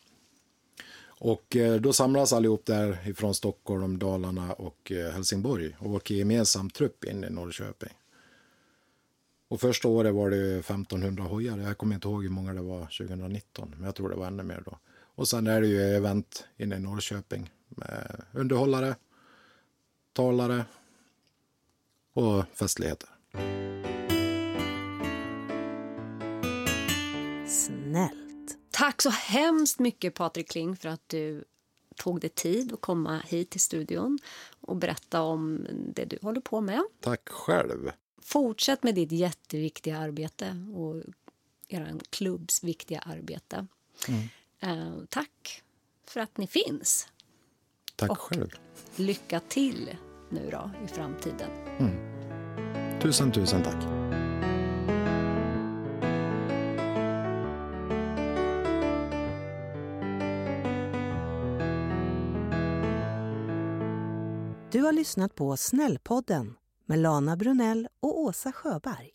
Och 1.06 1.56
eh, 1.56 1.80
då 1.80 1.92
samlas 1.92 2.32
allihop 2.32 2.66
där 2.66 3.08
ifrån 3.08 3.34
Stockholm, 3.34 3.98
Dalarna 3.98 4.52
och 4.52 4.92
eh, 4.92 5.12
Helsingborg 5.12 5.76
och 5.78 5.90
åker 5.90 6.14
gemensam 6.14 6.70
trupp 6.70 7.04
in 7.04 7.24
i 7.24 7.30
Norrköping. 7.30 7.92
Och 9.48 9.60
första 9.60 9.88
året 9.88 10.14
var 10.14 10.30
det 10.30 10.58
1500 10.58 11.24
hojar. 11.24 11.58
Jag 11.58 11.78
kommer 11.78 11.94
inte 11.94 12.08
ihåg 12.08 12.22
hur 12.22 12.30
många 12.30 12.54
det 12.54 12.62
var 12.62 12.80
2019, 12.80 13.74
men 13.76 13.84
jag 13.84 13.94
tror 13.94 14.08
det 14.08 14.16
var 14.16 14.26
ännu 14.26 14.42
mer 14.42 14.62
då. 14.66 14.78
Och 15.16 15.28
sen 15.28 15.46
är 15.46 15.60
det 15.60 15.66
ju 15.66 15.80
event 15.80 16.44
inne 16.56 16.76
i 16.76 16.80
Norrköping 16.80 17.50
med 17.68 18.22
underhållare, 18.32 18.96
talare 20.12 20.64
och 22.12 22.44
festligheter. 22.54 23.08
Snällt. 27.94 28.56
Tack 28.70 29.02
så 29.02 29.10
hemskt 29.10 29.78
mycket 29.78 30.14
Patrik 30.14 30.48
Kling 30.50 30.76
för 30.76 30.88
att 30.88 31.08
du 31.08 31.44
tog 31.96 32.20
dig 32.20 32.30
tid 32.30 32.72
att 32.72 32.80
komma 32.80 33.18
hit 33.26 33.50
till 33.50 33.60
studion 33.60 34.18
och 34.60 34.76
berätta 34.76 35.22
om 35.22 35.66
det 35.94 36.04
du 36.04 36.18
håller 36.22 36.40
på 36.40 36.60
med. 36.60 36.82
Tack 37.00 37.28
själv. 37.28 37.90
Fortsätt 38.22 38.82
med 38.82 38.94
ditt 38.94 39.12
jätteviktiga 39.12 39.98
arbete 39.98 40.56
och 40.74 41.02
er 41.68 42.00
klubbs 42.10 42.64
viktiga 42.64 42.98
arbete. 42.98 43.66
Mm. 44.08 44.28
Eh, 44.60 45.04
tack 45.08 45.62
för 46.06 46.20
att 46.20 46.36
ni 46.38 46.46
finns. 46.46 47.08
Tack 47.96 48.10
Och- 48.10 48.18
själv. 48.18 48.48
Lycka 48.96 49.40
till 49.40 49.96
nu 50.30 50.48
då 50.50 50.70
i 50.84 50.88
framtiden. 50.88 51.50
Tusen, 53.02 53.32
tusen 53.32 53.62
tack. 53.62 53.84
Du 64.74 64.82
har 64.82 64.92
lyssnat 64.92 65.34
på 65.34 65.56
Snällpodden 65.56 66.54
med 66.86 66.98
Lana 66.98 67.36
Brunell 67.36 67.88
och 68.00 68.20
Åsa 68.20 68.52
Sjöberg. 68.52 69.13